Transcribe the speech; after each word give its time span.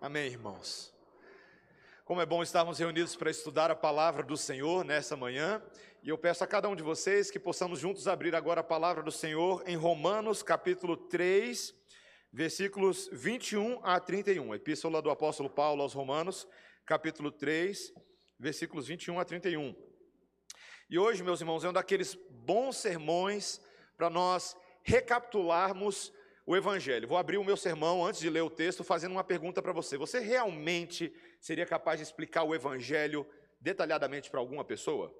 Amém, 0.00 0.26
irmãos. 0.26 0.94
Como 2.04 2.20
é 2.20 2.26
bom 2.26 2.40
estarmos 2.40 2.78
reunidos 2.78 3.16
para 3.16 3.32
estudar 3.32 3.68
a 3.68 3.74
palavra 3.74 4.22
do 4.22 4.36
Senhor 4.36 4.84
nessa 4.84 5.16
manhã, 5.16 5.60
e 6.04 6.08
eu 6.08 6.16
peço 6.16 6.44
a 6.44 6.46
cada 6.46 6.68
um 6.68 6.76
de 6.76 6.84
vocês 6.84 7.32
que 7.32 7.38
possamos 7.40 7.80
juntos 7.80 8.06
abrir 8.06 8.32
agora 8.36 8.60
a 8.60 8.64
palavra 8.64 9.02
do 9.02 9.10
Senhor 9.10 9.60
em 9.66 9.74
Romanos, 9.74 10.40
capítulo 10.40 10.96
3, 10.96 11.74
versículos 12.32 13.10
21 13.10 13.84
a 13.84 13.98
31. 13.98 14.54
Epístola 14.54 15.02
do 15.02 15.10
apóstolo 15.10 15.50
Paulo 15.50 15.82
aos 15.82 15.94
Romanos, 15.94 16.46
capítulo 16.86 17.32
3, 17.32 17.92
versículos 18.38 18.86
21 18.86 19.18
a 19.18 19.24
31. 19.24 19.74
E 20.88 20.96
hoje, 20.96 21.24
meus 21.24 21.40
irmãos, 21.40 21.64
é 21.64 21.70
um 21.70 21.72
daqueles 21.72 22.16
bons 22.30 22.76
sermões 22.76 23.60
para 23.96 24.08
nós 24.08 24.56
recapitularmos 24.84 26.12
o 26.48 26.56
Evangelho. 26.56 27.06
Vou 27.06 27.18
abrir 27.18 27.36
o 27.36 27.44
meu 27.44 27.58
sermão 27.58 28.06
antes 28.06 28.22
de 28.22 28.30
ler 28.30 28.40
o 28.40 28.48
texto, 28.48 28.82
fazendo 28.82 29.12
uma 29.12 29.22
pergunta 29.22 29.60
para 29.60 29.70
você. 29.70 29.98
Você 29.98 30.18
realmente 30.18 31.12
seria 31.38 31.66
capaz 31.66 31.98
de 31.98 32.04
explicar 32.04 32.42
o 32.42 32.54
Evangelho 32.54 33.26
detalhadamente 33.60 34.30
para 34.30 34.40
alguma 34.40 34.64
pessoa? 34.64 35.14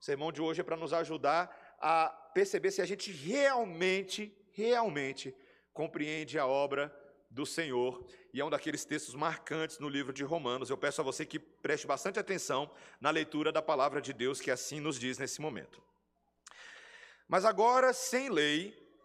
O 0.00 0.04
sermão 0.04 0.32
de 0.32 0.42
hoje 0.42 0.62
é 0.62 0.64
para 0.64 0.76
nos 0.76 0.92
ajudar 0.92 1.76
a 1.80 2.08
perceber 2.34 2.72
se 2.72 2.82
a 2.82 2.84
gente 2.84 3.12
realmente, 3.12 4.36
realmente 4.50 5.32
compreende 5.72 6.36
a 6.36 6.48
obra 6.48 6.92
do 7.30 7.46
Senhor. 7.46 8.04
E 8.34 8.40
é 8.40 8.44
um 8.44 8.50
daqueles 8.50 8.84
textos 8.84 9.14
marcantes 9.14 9.78
no 9.78 9.88
livro 9.88 10.12
de 10.12 10.24
Romanos. 10.24 10.68
Eu 10.68 10.76
peço 10.76 11.00
a 11.00 11.04
você 11.04 11.24
que 11.24 11.38
preste 11.38 11.86
bastante 11.86 12.18
atenção 12.18 12.68
na 13.00 13.10
leitura 13.10 13.52
da 13.52 13.62
palavra 13.62 14.00
de 14.02 14.12
Deus, 14.12 14.40
que 14.40 14.50
assim 14.50 14.80
nos 14.80 14.98
diz 14.98 15.16
nesse 15.16 15.40
momento. 15.40 15.80
Mas 17.28 17.44
agora, 17.44 17.92
sem 17.92 18.28
lei, 18.28 18.85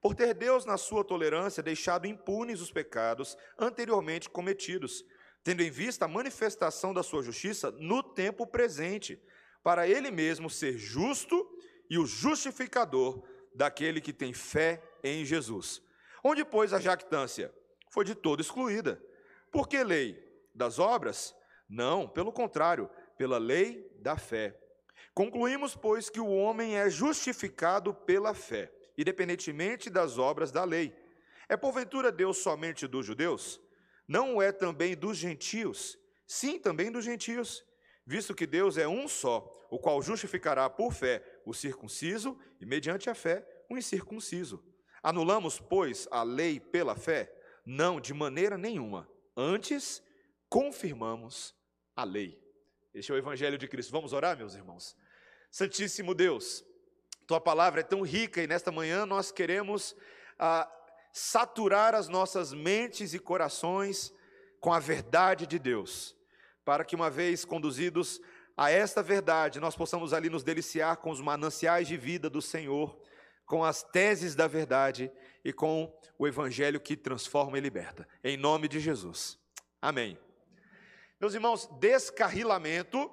por 0.00 0.14
ter 0.14 0.32
Deus, 0.32 0.64
na 0.64 0.78
sua 0.78 1.04
tolerância, 1.04 1.62
deixado 1.62 2.06
impunes 2.06 2.60
os 2.60 2.72
pecados 2.72 3.36
anteriormente 3.58 4.30
cometidos, 4.30 5.04
tendo 5.44 5.62
em 5.62 5.70
vista 5.70 6.06
a 6.06 6.08
manifestação 6.08 6.94
da 6.94 7.02
sua 7.02 7.22
justiça 7.22 7.70
no 7.72 8.02
tempo 8.02 8.46
presente, 8.46 9.22
para 9.62 9.86
ele 9.86 10.10
mesmo 10.10 10.48
ser 10.48 10.78
justo 10.78 11.46
e 11.88 11.98
o 11.98 12.06
justificador 12.06 13.22
daquele 13.54 14.00
que 14.00 14.12
tem 14.12 14.32
fé 14.32 14.82
em 15.04 15.24
Jesus. 15.24 15.82
Onde, 16.24 16.44
pois, 16.44 16.72
a 16.72 16.80
jactância? 16.80 17.54
Foi 17.90 18.04
de 18.04 18.14
todo 18.14 18.40
excluída. 18.40 19.02
Por 19.50 19.68
que 19.68 19.82
lei? 19.84 20.18
Das 20.54 20.78
obras? 20.78 21.34
Não, 21.68 22.08
pelo 22.08 22.32
contrário, 22.32 22.88
pela 23.18 23.36
lei 23.36 23.86
da 23.98 24.16
fé. 24.16 24.58
Concluímos, 25.12 25.76
pois, 25.76 26.08
que 26.08 26.20
o 26.20 26.28
homem 26.28 26.76
é 26.78 26.88
justificado 26.88 27.92
pela 27.92 28.32
fé 28.32 28.72
independentemente 28.96 29.88
das 29.90 30.18
obras 30.18 30.50
da 30.50 30.64
lei. 30.64 30.94
É 31.48 31.56
porventura 31.56 32.12
Deus 32.12 32.38
somente 32.38 32.86
dos 32.86 33.04
judeus? 33.04 33.60
Não 34.06 34.40
é 34.40 34.52
também 34.52 34.96
dos 34.96 35.16
gentios? 35.16 35.98
Sim, 36.26 36.58
também 36.58 36.90
dos 36.90 37.04
gentios. 37.04 37.64
Visto 38.06 38.34
que 38.34 38.46
Deus 38.46 38.76
é 38.78 38.88
um 38.88 39.06
só, 39.06 39.52
o 39.70 39.78
qual 39.78 40.02
justificará 40.02 40.68
por 40.68 40.92
fé 40.92 41.24
o 41.44 41.54
circunciso 41.54 42.38
e, 42.60 42.66
mediante 42.66 43.08
a 43.08 43.14
fé, 43.14 43.46
o 43.68 43.76
incircunciso. 43.76 44.64
Anulamos, 45.02 45.58
pois, 45.58 46.08
a 46.10 46.22
lei 46.22 46.58
pela 46.60 46.96
fé? 46.96 47.32
Não, 47.64 48.00
de 48.00 48.12
maneira 48.12 48.58
nenhuma. 48.58 49.08
Antes, 49.36 50.02
confirmamos 50.48 51.54
a 51.94 52.04
lei. 52.04 52.38
Este 52.92 53.12
é 53.12 53.14
o 53.14 53.18
Evangelho 53.18 53.56
de 53.56 53.68
Cristo. 53.68 53.92
Vamos 53.92 54.12
orar, 54.12 54.36
meus 54.36 54.54
irmãos? 54.54 54.96
Santíssimo 55.50 56.14
Deus, 56.14 56.64
tua 57.30 57.40
palavra 57.40 57.78
é 57.78 57.84
tão 57.84 58.02
rica 58.02 58.42
e 58.42 58.46
nesta 58.48 58.72
manhã 58.72 59.06
nós 59.06 59.30
queremos 59.30 59.94
ah, 60.36 60.68
saturar 61.12 61.94
as 61.94 62.08
nossas 62.08 62.52
mentes 62.52 63.14
e 63.14 63.20
corações 63.20 64.12
com 64.58 64.72
a 64.72 64.80
verdade 64.80 65.46
de 65.46 65.56
Deus, 65.56 66.16
para 66.64 66.84
que 66.84 66.96
uma 66.96 67.08
vez 67.08 67.44
conduzidos 67.44 68.20
a 68.56 68.68
esta 68.68 69.00
verdade, 69.00 69.60
nós 69.60 69.76
possamos 69.76 70.12
ali 70.12 70.28
nos 70.28 70.42
deliciar 70.42 70.96
com 70.96 71.08
os 71.08 71.20
mananciais 71.20 71.86
de 71.86 71.96
vida 71.96 72.28
do 72.28 72.42
Senhor, 72.42 73.00
com 73.46 73.62
as 73.62 73.84
teses 73.84 74.34
da 74.34 74.48
verdade 74.48 75.08
e 75.44 75.52
com 75.52 75.96
o 76.18 76.26
evangelho 76.26 76.80
que 76.80 76.96
transforma 76.96 77.56
e 77.58 77.60
liberta. 77.60 78.08
Em 78.24 78.36
nome 78.36 78.66
de 78.66 78.80
Jesus. 78.80 79.38
Amém. 79.80 80.18
Meus 81.20 81.34
irmãos, 81.34 81.68
descarrilamento 81.78 83.08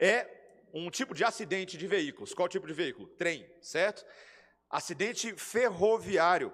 é 0.00 0.43
um 0.74 0.90
tipo 0.90 1.14
de 1.14 1.22
acidente 1.22 1.78
de 1.78 1.86
veículos. 1.86 2.34
Qual 2.34 2.48
tipo 2.48 2.66
de 2.66 2.74
veículo? 2.74 3.06
Trem, 3.06 3.48
certo? 3.62 4.04
Acidente 4.68 5.32
ferroviário. 5.36 6.52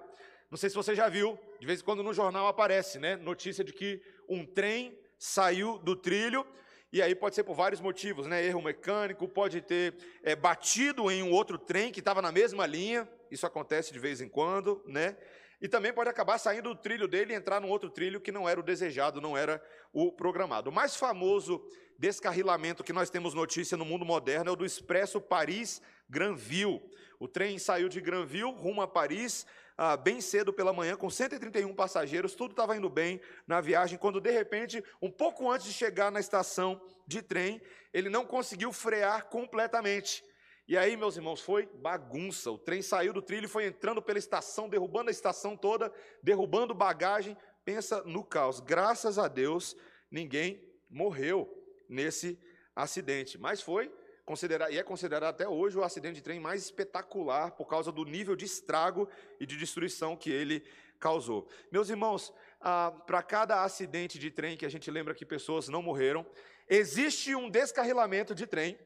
Não 0.51 0.59
sei 0.59 0.69
se 0.69 0.77
você 0.77 0.95
já 0.95 1.09
viu, 1.09 1.39
de 1.59 1.67
vez 1.67 1.81
em 1.81 1.85
quando 1.85 2.03
no 2.03 2.13
jornal 2.13 2.47
aparece, 2.47 2.99
né? 2.99 3.17
Notícia 3.17 3.65
de 3.65 3.73
que 3.73 4.03
um 4.29 4.45
trem 4.45 4.99
saiu 5.19 5.79
do 5.79 5.97
trilho, 5.97 6.47
e 6.93 7.01
aí 7.01 7.15
pode 7.15 7.37
ser 7.37 7.45
por 7.45 7.55
vários 7.55 7.81
motivos, 7.81 8.27
né? 8.27 8.45
Erro 8.45 8.61
mecânico, 8.61 9.29
pode 9.29 9.61
ter 9.63 9.95
é, 10.23 10.37
batido 10.37 11.11
em 11.11 11.23
um 11.23 11.31
outro 11.31 11.57
trem 11.57 11.93
que 11.93 12.01
estava 12.01 12.21
na 12.21 12.33
mesma 12.33 12.67
linha, 12.67 13.09
isso 13.31 13.47
acontece 13.47 13.93
de 13.93 13.99
vez 13.99 14.21
em 14.21 14.29
quando, 14.29 14.83
né? 14.87 15.17
E 15.61 15.69
também 15.69 15.93
pode 15.93 16.09
acabar 16.09 16.39
saindo 16.39 16.75
do 16.75 16.81
trilho 16.81 17.07
dele 17.07 17.33
e 17.33 17.37
entrar 17.37 17.61
num 17.61 17.69
outro 17.69 17.91
trilho 17.91 18.21
que 18.21 18.33
não 18.33 18.49
era 18.49 18.59
o 18.59 18.63
desejado, 18.63 19.21
não 19.21 19.37
era 19.37 19.63
o 19.93 20.11
programado. 20.11 20.71
O 20.71 20.73
mais 20.73 20.97
famoso 20.97 21.63
descarrilamento 21.99 22.83
que 22.83 22.95
nós 22.95 23.11
temos 23.11 23.35
notícia 23.35 23.77
no 23.77 23.85
mundo 23.85 24.07
moderno 24.07 24.49
é 24.49 24.53
o 24.53 24.57
do 24.57 24.65
Expresso 24.65 25.21
Paris-Granville. 25.21 26.81
O 27.19 27.29
trem 27.29 27.59
saiu 27.59 27.91
de 27.91 28.01
Granville 28.01 28.51
rumo 28.51 28.81
a 28.81 28.89
Paris, 28.89 29.47
ah, 29.77 29.99
bem 29.99 30.23
cedo 30.23 30.51
pela 30.51 30.73
manhã, 30.73 30.97
com 30.97 31.11
131 31.11 31.75
passageiros, 31.75 32.35
tudo 32.35 32.53
estava 32.53 32.75
indo 32.75 32.89
bem 32.89 33.21
na 33.47 33.61
viagem, 33.61 33.99
quando 33.99 34.19
de 34.19 34.31
repente, 34.31 34.83
um 35.01 35.11
pouco 35.11 35.51
antes 35.51 35.67
de 35.67 35.75
chegar 35.75 36.11
na 36.11 36.21
estação 36.21 36.81
de 37.07 37.21
trem, 37.21 37.61
ele 37.93 38.09
não 38.09 38.25
conseguiu 38.25 38.73
frear 38.73 39.27
completamente. 39.27 40.25
E 40.71 40.79
aí, 40.79 40.97
meus 40.97 41.17
irmãos, 41.17 41.41
foi 41.41 41.67
bagunça. 41.67 42.49
O 42.49 42.57
trem 42.57 42.81
saiu 42.81 43.13
do 43.13 43.21
trilho 43.21 43.49
foi 43.49 43.67
entrando 43.67 44.01
pela 44.01 44.21
estação, 44.21 44.69
derrubando 44.69 45.09
a 45.09 45.11
estação 45.11 45.57
toda, 45.57 45.93
derrubando 46.23 46.73
bagagem. 46.73 47.37
Pensa 47.65 48.05
no 48.05 48.23
caos. 48.23 48.61
Graças 48.61 49.19
a 49.19 49.27
Deus, 49.27 49.77
ninguém 50.09 50.65
morreu 50.89 51.53
nesse 51.89 52.39
acidente. 52.73 53.37
Mas 53.37 53.61
foi 53.61 53.93
considerado, 54.25 54.71
e 54.71 54.79
é 54.79 54.83
considerado 54.85 55.25
até 55.25 55.49
hoje 55.49 55.77
o 55.77 55.83
acidente 55.83 56.15
de 56.15 56.23
trem 56.23 56.39
mais 56.39 56.63
espetacular 56.63 57.51
por 57.51 57.67
causa 57.67 57.91
do 57.91 58.05
nível 58.05 58.37
de 58.37 58.45
estrago 58.45 59.09
e 59.41 59.47
de 59.47 59.57
destruição 59.57 60.17
que 60.17 60.31
ele 60.31 60.65
causou. 61.01 61.49
Meus 61.73 61.91
irmãos, 61.91 62.33
ah, 62.61 62.93
para 63.09 63.25
cada 63.25 63.65
acidente 63.65 64.21
de 64.21 64.31
trem 64.31 64.57
que 64.57 64.67
a 64.67 64.71
gente 64.71 64.89
lembra 64.89 65.17
que 65.17 65.27
pessoas 65.27 65.69
não 65.69 65.83
morreram, 65.83 66.25
existe 66.69 67.35
um 67.35 67.51
descarrilamento 67.51 68.37
de 68.37 68.47
trem 68.47 68.79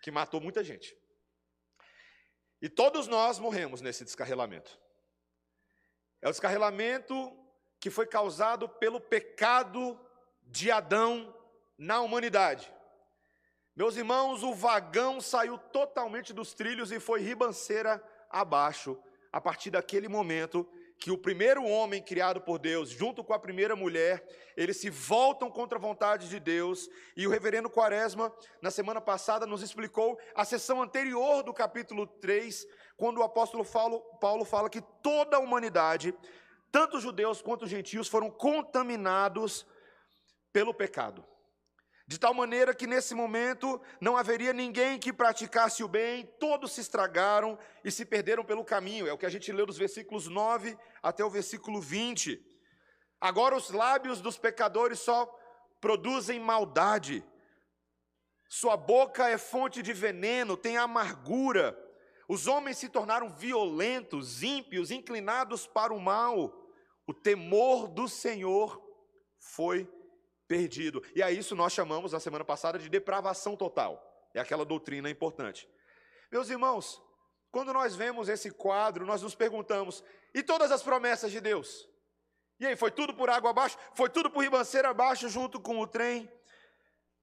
que 0.00 0.10
matou 0.10 0.40
muita 0.40 0.64
gente. 0.64 1.01
E 2.62 2.68
todos 2.68 3.08
nós 3.08 3.40
morremos 3.40 3.80
nesse 3.80 4.04
descarrilamento. 4.04 4.78
É 6.20 6.28
o 6.28 6.30
descarrilamento 6.30 7.36
que 7.80 7.90
foi 7.90 8.06
causado 8.06 8.68
pelo 8.68 9.00
pecado 9.00 9.98
de 10.44 10.70
Adão 10.70 11.36
na 11.76 12.00
humanidade. 12.00 12.72
Meus 13.74 13.96
irmãos, 13.96 14.44
o 14.44 14.54
vagão 14.54 15.20
saiu 15.20 15.58
totalmente 15.58 16.32
dos 16.32 16.54
trilhos 16.54 16.92
e 16.92 17.00
foi 17.00 17.20
ribanceira 17.20 18.00
abaixo 18.30 18.96
a 19.32 19.40
partir 19.40 19.70
daquele 19.70 20.06
momento 20.08 20.64
que 21.02 21.10
o 21.10 21.18
primeiro 21.18 21.64
homem 21.64 22.00
criado 22.00 22.40
por 22.40 22.60
Deus, 22.60 22.88
junto 22.88 23.24
com 23.24 23.34
a 23.34 23.38
primeira 23.38 23.74
mulher, 23.74 24.24
eles 24.56 24.76
se 24.76 24.88
voltam 24.88 25.50
contra 25.50 25.76
a 25.76 25.80
vontade 25.80 26.28
de 26.28 26.38
Deus. 26.38 26.88
E 27.16 27.26
o 27.26 27.30
reverendo 27.30 27.68
Quaresma, 27.68 28.32
na 28.60 28.70
semana 28.70 29.00
passada, 29.00 29.44
nos 29.44 29.62
explicou 29.62 30.16
a 30.32 30.44
sessão 30.44 30.80
anterior 30.80 31.42
do 31.42 31.52
capítulo 31.52 32.06
3, 32.06 32.64
quando 32.96 33.18
o 33.18 33.24
apóstolo 33.24 33.64
Paulo, 34.20 34.44
fala 34.44 34.70
que 34.70 34.80
toda 35.02 35.38
a 35.38 35.40
humanidade, 35.40 36.14
tanto 36.70 36.98
os 36.98 37.02
judeus 37.02 37.42
quanto 37.42 37.64
os 37.64 37.70
gentios, 37.70 38.06
foram 38.06 38.30
contaminados 38.30 39.66
pelo 40.52 40.72
pecado. 40.72 41.26
De 42.12 42.20
tal 42.20 42.34
maneira 42.34 42.74
que 42.74 42.86
nesse 42.86 43.14
momento 43.14 43.80
não 43.98 44.18
haveria 44.18 44.52
ninguém 44.52 44.98
que 44.98 45.14
praticasse 45.14 45.82
o 45.82 45.88
bem, 45.88 46.26
todos 46.38 46.72
se 46.72 46.82
estragaram 46.82 47.58
e 47.82 47.90
se 47.90 48.04
perderam 48.04 48.44
pelo 48.44 48.66
caminho. 48.66 49.08
É 49.08 49.12
o 49.14 49.16
que 49.16 49.24
a 49.24 49.30
gente 49.30 49.50
leu 49.50 49.64
dos 49.64 49.78
versículos 49.78 50.28
9 50.28 50.76
até 51.02 51.24
o 51.24 51.30
versículo 51.30 51.80
20. 51.80 52.38
Agora 53.18 53.56
os 53.56 53.70
lábios 53.70 54.20
dos 54.20 54.36
pecadores 54.36 55.00
só 55.00 55.24
produzem 55.80 56.38
maldade. 56.38 57.24
Sua 58.46 58.76
boca 58.76 59.30
é 59.30 59.38
fonte 59.38 59.82
de 59.82 59.94
veneno, 59.94 60.54
tem 60.54 60.76
amargura. 60.76 61.74
Os 62.28 62.46
homens 62.46 62.76
se 62.76 62.90
tornaram 62.90 63.30
violentos, 63.30 64.42
ímpios, 64.42 64.90
inclinados 64.90 65.66
para 65.66 65.94
o 65.94 65.98
mal. 65.98 66.52
O 67.06 67.14
temor 67.14 67.88
do 67.88 68.06
Senhor 68.06 68.86
foi 69.38 69.90
perdido. 70.52 71.02
E 71.14 71.22
a 71.22 71.30
isso 71.30 71.56
nós 71.56 71.72
chamamos, 71.72 72.12
na 72.12 72.20
semana 72.20 72.44
passada, 72.44 72.78
de 72.78 72.90
depravação 72.90 73.56
total. 73.56 73.90
É 74.34 74.40
aquela 74.40 74.66
doutrina 74.66 75.08
importante. 75.08 75.66
Meus 76.30 76.50
irmãos, 76.50 77.02
quando 77.50 77.72
nós 77.72 77.96
vemos 77.96 78.28
esse 78.28 78.50
quadro, 78.50 79.06
nós 79.06 79.22
nos 79.22 79.34
perguntamos: 79.34 80.04
e 80.34 80.42
todas 80.42 80.70
as 80.70 80.82
promessas 80.82 81.32
de 81.32 81.40
Deus? 81.40 81.88
E 82.60 82.66
aí, 82.66 82.76
foi 82.76 82.90
tudo 82.90 83.14
por 83.14 83.30
água 83.30 83.50
abaixo? 83.50 83.78
Foi 83.94 84.10
tudo 84.10 84.30
por 84.30 84.44
ribanceira 84.44 84.90
abaixo, 84.90 85.26
junto 85.26 85.58
com 85.58 85.80
o 85.80 85.86
trem? 85.86 86.30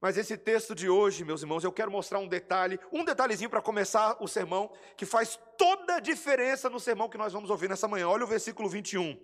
Mas 0.00 0.16
esse 0.16 0.36
texto 0.36 0.74
de 0.74 0.88
hoje, 0.88 1.24
meus 1.24 1.42
irmãos, 1.42 1.62
eu 1.62 1.70
quero 1.70 1.90
mostrar 1.90 2.18
um 2.18 2.26
detalhe, 2.26 2.80
um 2.90 3.04
detalhezinho 3.04 3.48
para 3.48 3.62
começar 3.62 4.16
o 4.20 4.26
sermão, 4.26 4.72
que 4.96 5.06
faz 5.06 5.38
toda 5.56 5.96
a 5.96 6.00
diferença 6.00 6.68
no 6.68 6.80
sermão 6.80 7.08
que 7.08 7.18
nós 7.18 7.32
vamos 7.32 7.48
ouvir 7.48 7.68
nessa 7.68 7.86
manhã. 7.86 8.08
Olha 8.08 8.24
o 8.24 8.28
versículo 8.28 8.68
21. 8.68 9.16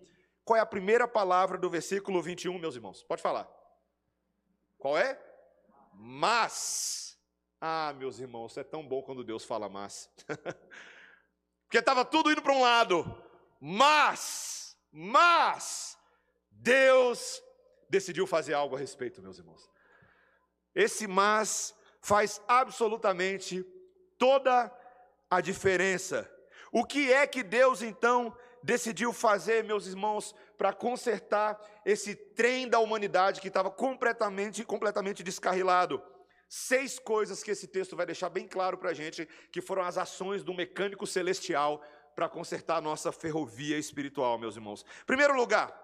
Qual 0.44 0.56
é 0.56 0.60
a 0.60 0.66
primeira 0.66 1.08
palavra 1.08 1.58
do 1.58 1.68
versículo 1.68 2.22
21, 2.22 2.56
meus 2.58 2.76
irmãos? 2.76 3.02
Pode 3.02 3.20
falar. 3.20 3.65
Qual 4.86 4.96
é? 4.96 5.20
Mas. 5.94 7.18
Ah, 7.60 7.92
meus 7.98 8.20
irmãos, 8.20 8.56
é 8.56 8.62
tão 8.62 8.86
bom 8.86 9.02
quando 9.02 9.24
Deus 9.24 9.44
fala 9.44 9.68
mas. 9.68 10.08
Porque 11.66 11.78
estava 11.78 12.04
tudo 12.04 12.30
indo 12.30 12.40
para 12.40 12.52
um 12.52 12.60
lado. 12.60 13.04
Mas, 13.60 14.76
mas, 14.92 15.98
Deus 16.52 17.42
decidiu 17.90 18.28
fazer 18.28 18.54
algo 18.54 18.76
a 18.76 18.78
respeito, 18.78 19.20
meus 19.20 19.40
irmãos. 19.40 19.68
Esse 20.72 21.08
mas 21.08 21.74
faz 22.00 22.40
absolutamente 22.46 23.64
toda 24.16 24.72
a 25.28 25.40
diferença. 25.40 26.32
O 26.70 26.84
que 26.84 27.12
é 27.12 27.26
que 27.26 27.42
Deus 27.42 27.82
então 27.82 28.32
decidiu 28.62 29.12
fazer, 29.12 29.64
meus 29.64 29.88
irmãos, 29.88 30.32
para 30.56 30.72
consertar 30.72 31.60
esse 31.84 32.14
trem 32.14 32.68
da 32.68 32.78
humanidade 32.78 33.40
que 33.40 33.48
estava 33.48 33.70
completamente, 33.70 34.64
completamente 34.64 35.22
descarrilado? 35.22 36.02
Seis 36.48 36.98
coisas 36.98 37.42
que 37.42 37.50
esse 37.50 37.66
texto 37.66 37.96
vai 37.96 38.06
deixar 38.06 38.28
bem 38.28 38.46
claro 38.46 38.78
para 38.78 38.90
a 38.90 38.94
gente, 38.94 39.26
que 39.50 39.60
foram 39.60 39.82
as 39.82 39.98
ações 39.98 40.44
do 40.44 40.54
mecânico 40.54 41.06
celestial 41.06 41.82
para 42.14 42.28
consertar 42.28 42.76
a 42.76 42.80
nossa 42.80 43.12
ferrovia 43.12 43.76
espiritual, 43.76 44.38
meus 44.38 44.56
irmãos. 44.56 44.84
Primeiro 45.04 45.34
lugar, 45.34 45.74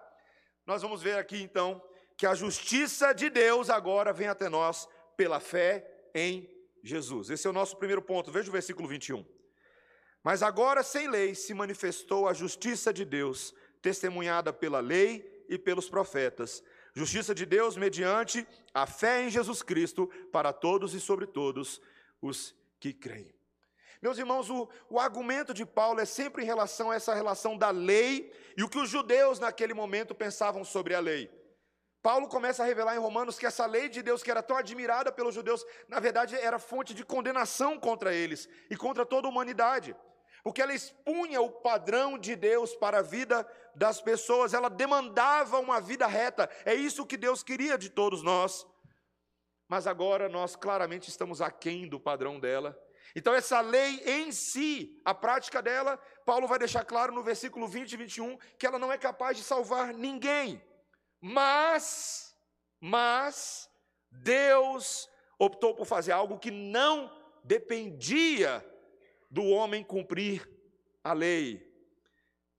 nós 0.67 0.81
vamos 0.81 1.03
ver 1.03 1.19
aqui 1.19 1.43
então 1.43 1.83
que 2.17 2.27
a 2.27 2.35
justiça 2.35 3.13
de 3.13 3.29
Deus 3.29 3.69
agora 3.69 4.13
vem 4.13 4.29
até 4.29 4.49
nós 4.49 4.89
pela 5.17 5.41
fé 5.41 5.87
em 6.15 6.49
Jesus. 6.83 7.31
Esse 7.31 7.47
é 7.47 7.51
o 7.51 7.53
nosso 7.53 7.77
primeiro 7.77 8.01
ponto. 8.01 8.31
Veja 8.31 8.49
o 8.49 8.53
versículo 8.53 8.89
21. 8.89 9.25
Mas 10.23 10.43
agora, 10.43 10.83
sem 10.83 11.09
lei, 11.09 11.35
se 11.35 11.53
manifestou 11.53 12.29
a 12.29 12.33
justiça 12.33 12.93
de 12.93 13.05
Deus, 13.05 13.55
testemunhada 13.83 14.53
pela 14.53 14.81
lei 14.81 15.45
e 15.49 15.59
pelos 15.59 15.91
profetas. 15.91 16.63
Justiça 16.95 17.35
de 17.35 17.45
Deus 17.45 17.77
mediante 17.77 18.47
a 18.73 18.87
fé 18.87 19.25
em 19.25 19.31
Jesus 19.31 19.63
Cristo 19.63 20.09
para 20.31 20.53
todos 20.53 20.95
e 20.95 21.01
sobre 21.01 21.27
todos 21.27 21.83
os 22.21 22.55
que 22.79 22.93
creem. 22.93 23.35
Meus 24.01 24.19
irmãos, 24.19 24.51
o, 24.51 24.69
o, 24.91 24.99
argumento 24.99 25.55
de 25.55 25.65
Paulo 25.65 26.01
é 26.01 26.05
sempre 26.05 26.43
em 26.43 26.47
relação 26.47 26.91
a 26.91 26.97
essa 26.97 27.15
relação 27.15 27.57
da 27.57 27.71
lei 27.71 28.33
e 28.57 28.63
o 28.63 28.69
que 28.69 28.79
os 28.79 28.91
judeus 28.91 29.39
naquele 29.39 29.75
momento 29.75 30.15
pensavam 30.15 30.65
sobre 30.65 30.95
a 30.95 31.01
lei. 31.01 31.31
Paulo 32.03 32.27
começa 32.27 32.65
a 32.65 32.67
revelar 32.67 32.97
em 32.97 32.99
Romanos 32.99 33.39
que 33.39 33.47
essa 33.47 33.65
lei 33.65 33.89
de 33.89 34.03
Deus, 34.03 34.21
que 34.21 34.31
era 34.31 34.43
tão 34.43 34.57
admirada 34.57 35.13
pelos 35.13 35.37
judeus, 35.37 35.65
na 35.89 36.01
verdade 36.01 36.35
era 36.35 36.59
fonte 36.59 36.93
de 36.93 37.05
condenação 37.05 37.79
contra 37.79 38.13
eles 38.13 38.49
e 38.69 38.77
contra 38.77 39.07
toda 39.07 39.29
a 39.29 39.31
humanidade, 39.31 39.95
porque 40.43 40.61
ela 40.61 40.75
expunha 40.75 41.41
o 41.41 41.51
padrão 41.51 42.19
de 42.19 42.35
Deus 42.35 42.75
para 42.75 42.99
a 42.99 43.03
vida 43.03 43.47
das 43.75 44.01
pessoas, 44.01 44.53
ela 44.53 44.69
demandava 44.69 45.59
uma 45.61 45.81
vida 45.81 46.07
reta, 46.07 46.51
é 46.65 46.75
isso 46.75 47.07
que 47.07 47.17
Deus 47.17 47.43
queria 47.43 47.79
de 47.79 47.89
todos 47.89 48.23
nós. 48.23 48.67
Mas 49.69 49.87
agora 49.87 50.29
nós 50.29 50.57
claramente 50.57 51.09
estamos 51.09 51.41
aquém 51.41 51.89
do 51.89 51.99
padrão 51.99 52.39
dela. 52.39 52.79
Então, 53.15 53.35
essa 53.35 53.61
lei 53.61 54.03
em 54.05 54.33
si, 54.33 55.01
a 55.05 55.15
prática 55.15 55.63
dela, 55.63 55.99
Paulo 56.25 56.47
vai 56.47 56.59
deixar 56.59 56.85
claro 56.85 57.13
no 57.13 57.23
versículo 57.23 57.67
20 57.69 57.93
e 57.93 57.97
21 57.97 58.39
que 58.59 58.67
ela 58.67 58.79
não 58.79 58.93
é 58.93 58.99
capaz 58.99 59.37
de 59.37 59.43
salvar 59.43 59.95
ninguém. 59.95 60.63
Mas, 61.21 62.35
mas, 62.81 63.71
Deus 64.11 65.09
optou 65.39 65.75
por 65.75 65.87
fazer 65.87 66.13
algo 66.13 66.39
que 66.39 66.51
não 66.51 67.11
dependia 67.45 68.65
do 69.33 69.47
homem 69.47 69.83
cumprir 69.83 70.47
a 71.03 71.15
lei. 71.15 71.67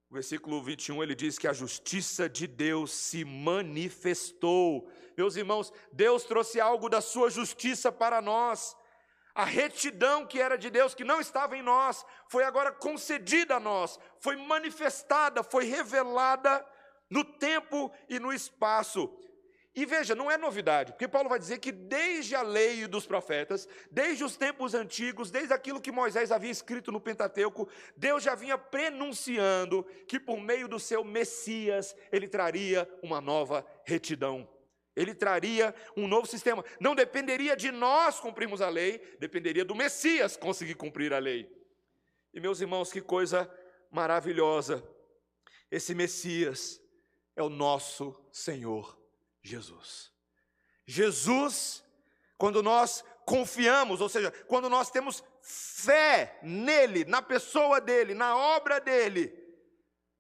O 0.10 0.14
versículo 0.16 0.62
21 0.62 1.04
ele 1.04 1.14
diz 1.14 1.38
que 1.38 1.48
a 1.48 1.54
justiça 1.54 2.28
de 2.28 2.48
Deus 2.48 2.92
se 2.92 3.24
manifestou. 3.24 4.90
Meus 5.16 5.36
irmãos, 5.36 5.72
Deus 5.92 6.24
trouxe 6.24 6.60
algo 6.60 6.90
da 6.90 7.00
sua 7.00 7.30
justiça 7.30 7.92
para 7.92 8.24
nós. 8.24 8.76
A 9.36 9.46
retidão 9.46 10.26
que 10.26 10.42
era 10.42 10.58
de 10.58 10.72
Deus, 10.72 10.96
que 10.96 11.04
não 11.04 11.22
estava 11.22 11.56
em 11.56 11.62
nós, 11.62 12.04
foi 12.28 12.44
agora 12.44 12.72
concedida 12.72 13.58
a 13.58 13.60
nós, 13.60 14.00
foi 14.20 14.36
manifestada, 14.36 15.44
foi 15.44 15.66
revelada 15.66 16.66
no 17.08 17.24
tempo 17.24 17.92
e 18.10 18.20
no 18.20 18.34
espaço. 18.34 19.16
E 19.76 19.88
veja, 19.88 20.14
não 20.14 20.30
é 20.30 20.38
novidade, 20.38 20.92
porque 20.92 21.08
Paulo 21.08 21.28
vai 21.28 21.40
dizer 21.40 21.58
que 21.58 21.72
desde 21.72 22.36
a 22.36 22.44
lei 22.44 22.86
dos 22.86 23.08
profetas, 23.08 23.68
desde 23.90 24.24
os 24.24 24.38
tempos 24.38 24.76
antigos, 24.76 25.32
desde 25.32 25.52
aquilo 25.52 25.82
que 25.82 25.92
Moisés 25.92 26.32
havia 26.32 26.52
escrito 26.52 26.92
no 26.92 27.02
Pentateuco, 27.02 27.68
Deus 27.98 28.22
já 28.22 28.36
vinha 28.36 28.56
prenunciando 28.56 29.84
que 30.08 30.20
por 30.20 30.40
meio 30.40 30.68
do 30.68 30.80
seu 30.80 31.04
Messias 31.04 31.96
ele 32.12 32.28
traria 32.28 32.88
uma 33.02 33.20
nova 33.20 33.66
retidão. 33.84 34.48
Ele 34.96 35.16
traria 35.16 35.74
um 35.98 36.08
novo 36.08 36.28
sistema. 36.28 36.64
Não 36.80 36.94
dependeria 36.94 37.56
de 37.56 37.72
nós 37.72 38.20
cumprirmos 38.20 38.62
a 38.62 38.70
lei, 38.70 39.00
dependeria 39.20 39.66
do 39.66 39.74
Messias 39.74 40.38
conseguir 40.38 40.76
cumprir 40.76 41.12
a 41.14 41.18
lei. 41.18 41.50
E 42.32 42.40
meus 42.40 42.62
irmãos, 42.62 42.92
que 42.92 43.02
coisa 43.02 43.52
maravilhosa. 43.90 44.88
Esse 45.72 45.96
Messias, 45.96 46.80
é 47.36 47.42
o 47.42 47.50
nosso 47.50 48.30
Senhor 48.32 49.03
Jesus. 49.44 50.12
Jesus, 50.86 51.84
quando 52.38 52.64
nós 52.64 53.04
confiamos, 53.26 54.02
ou 54.02 54.10
seja, 54.10 54.32
quando 54.48 54.70
nós 54.70 54.90
temos 54.90 55.24
fé 55.42 56.40
nele, 56.42 57.06
na 57.06 57.22
pessoa 57.22 57.80
dele, 57.80 58.14
na 58.14 58.36
obra 58.36 58.80
dele, 58.80 59.34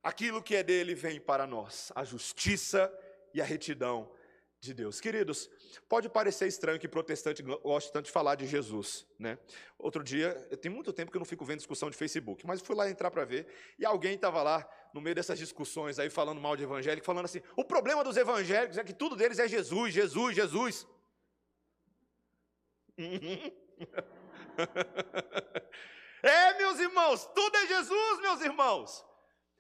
aquilo 0.02 0.44
que 0.44 0.56
é 0.56 0.64
dele 0.64 0.94
vem 0.94 1.20
para 1.20 1.48
nós, 1.48 1.92
a 1.96 2.04
justiça 2.04 2.94
e 3.34 3.42
a 3.42 3.46
retidão 3.46 4.12
de 4.60 4.74
Deus. 4.74 5.02
Queridos, 5.02 5.50
pode 5.90 6.08
parecer 6.08 6.48
estranho 6.48 6.80
que 6.80 6.88
protestante 6.88 7.42
goste 7.42 7.92
tanto 7.92 8.06
de 8.06 8.12
falar 8.12 8.36
de 8.36 8.48
Jesus, 8.48 9.06
né? 9.20 9.38
Outro 9.78 10.02
dia, 10.02 10.34
tem 10.62 10.72
muito 10.72 10.94
tempo 10.94 11.12
que 11.12 11.18
eu 11.18 11.20
não 11.20 11.26
fico 11.26 11.44
vendo 11.44 11.58
discussão 11.58 11.90
de 11.90 11.98
Facebook, 11.98 12.46
mas 12.48 12.62
fui 12.62 12.76
lá 12.76 12.90
entrar 12.90 13.12
para 13.12 13.26
ver 13.26 13.46
e 13.78 13.86
alguém 13.86 14.16
estava 14.16 14.42
lá 14.42 14.70
no 14.94 15.02
meio 15.02 15.16
dessas 15.16 15.40
discussões 15.40 16.00
aí 16.00 16.10
falando 16.10 16.40
mal 16.40 16.56
de 16.56 16.64
evangélico, 16.64 17.06
falando 17.06 17.26
assim: 17.26 17.42
"O 17.58 17.66
problema 17.66 18.04
dos 18.04 18.16
evangélicos 18.16 18.78
é 18.78 18.84
que 18.84 18.94
tudo 18.94 19.16
deles 19.16 19.40
é 19.40 19.48
Jesus, 19.48 19.94
Jesus, 19.94 20.36
Jesus". 20.36 20.88
é, 26.22 26.58
meus 26.60 26.80
irmãos, 26.80 27.26
tudo 27.34 27.58
é 27.58 27.68
Jesus, 27.68 28.20
meus 28.22 28.42
irmãos. 28.42 29.04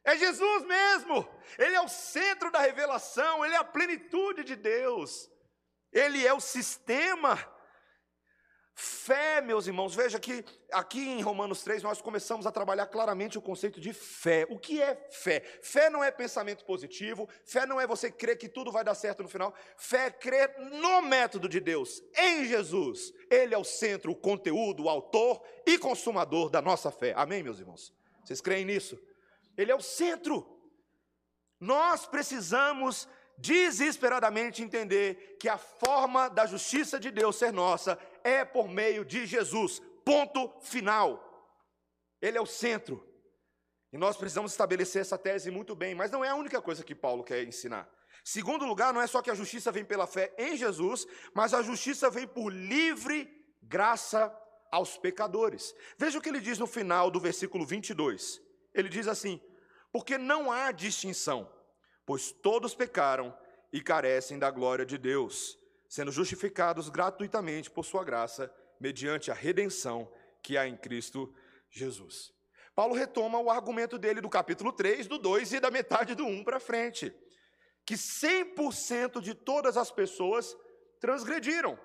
É 0.03 0.17
Jesus 0.17 0.65
mesmo. 0.65 1.27
Ele 1.57 1.75
é 1.75 1.81
o 1.81 1.87
centro 1.87 2.51
da 2.51 2.59
revelação, 2.59 3.43
ele 3.43 3.55
é 3.55 3.57
a 3.57 3.63
plenitude 3.63 4.43
de 4.43 4.55
Deus. 4.55 5.31
Ele 5.91 6.25
é 6.25 6.33
o 6.33 6.39
sistema. 6.39 7.39
Fé, 8.75 9.39
meus 9.39 9.67
irmãos, 9.67 9.93
veja 9.93 10.19
que 10.19 10.43
aqui 10.71 10.99
em 10.99 11.21
Romanos 11.21 11.61
3 11.61 11.83
nós 11.83 12.01
começamos 12.01 12.47
a 12.47 12.51
trabalhar 12.51 12.87
claramente 12.87 13.37
o 13.37 13.41
conceito 13.41 13.79
de 13.79 13.93
fé. 13.93 14.47
O 14.49 14.57
que 14.57 14.81
é 14.81 15.07
fé? 15.11 15.41
Fé 15.61 15.91
não 15.91 16.03
é 16.03 16.09
pensamento 16.09 16.65
positivo, 16.65 17.29
fé 17.45 17.67
não 17.67 17.79
é 17.79 17.85
você 17.85 18.09
crer 18.09 18.35
que 18.35 18.49
tudo 18.49 18.71
vai 18.71 18.83
dar 18.83 18.95
certo 18.95 19.21
no 19.21 19.29
final. 19.29 19.53
Fé 19.77 20.07
é 20.07 20.11
crer 20.11 20.55
no 20.71 21.03
método 21.03 21.47
de 21.47 21.59
Deus, 21.59 22.01
em 22.17 22.45
Jesus. 22.45 23.13
Ele 23.29 23.53
é 23.53 23.57
o 23.57 23.63
centro, 23.63 24.11
o 24.11 24.15
conteúdo, 24.15 24.85
o 24.85 24.89
autor 24.89 25.43
e 25.67 25.77
consumador 25.77 26.49
da 26.49 26.61
nossa 26.61 26.89
fé. 26.89 27.13
Amém, 27.15 27.43
meus 27.43 27.59
irmãos? 27.59 27.93
Vocês 28.25 28.41
creem 28.41 28.65
nisso? 28.65 28.99
Ele 29.55 29.71
é 29.71 29.75
o 29.75 29.81
centro. 29.81 30.49
Nós 31.59 32.07
precisamos 32.07 33.07
desesperadamente 33.37 34.61
entender 34.61 35.37
que 35.39 35.49
a 35.49 35.57
forma 35.57 36.29
da 36.29 36.45
justiça 36.45 36.99
de 36.99 37.11
Deus 37.11 37.35
ser 37.35 37.51
nossa 37.51 37.97
é 38.23 38.45
por 38.45 38.67
meio 38.67 39.03
de 39.03 39.25
Jesus. 39.25 39.81
Ponto 40.05 40.51
final. 40.61 41.29
Ele 42.21 42.37
é 42.37 42.41
o 42.41 42.45
centro. 42.45 43.05
E 43.91 43.97
nós 43.97 44.17
precisamos 44.17 44.51
estabelecer 44.51 45.01
essa 45.01 45.17
tese 45.17 45.51
muito 45.51 45.75
bem, 45.75 45.93
mas 45.93 46.09
não 46.09 46.25
é 46.25 46.29
a 46.29 46.35
única 46.35 46.61
coisa 46.61 46.83
que 46.83 46.95
Paulo 46.95 47.23
quer 47.23 47.43
ensinar. 47.43 47.87
Segundo 48.23 48.65
lugar, 48.65 48.93
não 48.93 49.01
é 49.01 49.07
só 49.07 49.21
que 49.21 49.29
a 49.29 49.35
justiça 49.35 49.71
vem 49.71 49.85
pela 49.85 50.07
fé 50.07 50.33
em 50.37 50.55
Jesus, 50.55 51.05
mas 51.33 51.53
a 51.53 51.61
justiça 51.61 52.09
vem 52.09 52.25
por 52.25 52.49
livre 52.49 53.29
graça 53.61 54.35
aos 54.71 54.97
pecadores. 54.97 55.75
Veja 55.97 56.17
o 56.17 56.21
que 56.21 56.29
ele 56.29 56.39
diz 56.39 56.57
no 56.57 56.65
final 56.65 57.11
do 57.11 57.19
versículo 57.19 57.65
22. 57.65 58.41
Ele 58.73 58.89
diz 58.89 59.07
assim: 59.07 59.39
Porque 59.91 60.17
não 60.17 60.51
há 60.51 60.71
distinção, 60.71 61.52
pois 62.05 62.31
todos 62.31 62.73
pecaram 62.75 63.35
e 63.71 63.81
carecem 63.81 64.37
da 64.37 64.51
glória 64.51 64.85
de 64.85 64.97
Deus, 64.97 65.57
sendo 65.87 66.11
justificados 66.11 66.89
gratuitamente 66.89 67.69
por 67.69 67.85
sua 67.85 68.03
graça, 68.03 68.53
mediante 68.79 69.31
a 69.31 69.33
redenção 69.33 70.11
que 70.41 70.57
há 70.57 70.67
em 70.67 70.75
Cristo 70.75 71.33
Jesus. 71.69 72.33
Paulo 72.75 72.95
retoma 72.95 73.39
o 73.39 73.49
argumento 73.49 73.97
dele 73.97 74.19
do 74.19 74.29
capítulo 74.29 74.71
3, 74.71 75.07
do 75.07 75.17
2 75.17 75.53
e 75.53 75.59
da 75.59 75.69
metade 75.69 76.15
do 76.15 76.25
1 76.25 76.43
para 76.43 76.59
frente 76.59 77.13
que 77.85 77.95
100% 77.95 79.21
de 79.21 79.33
todas 79.33 79.77
as 79.77 79.91
pessoas 79.91 80.55
transgrediram. 80.99 81.77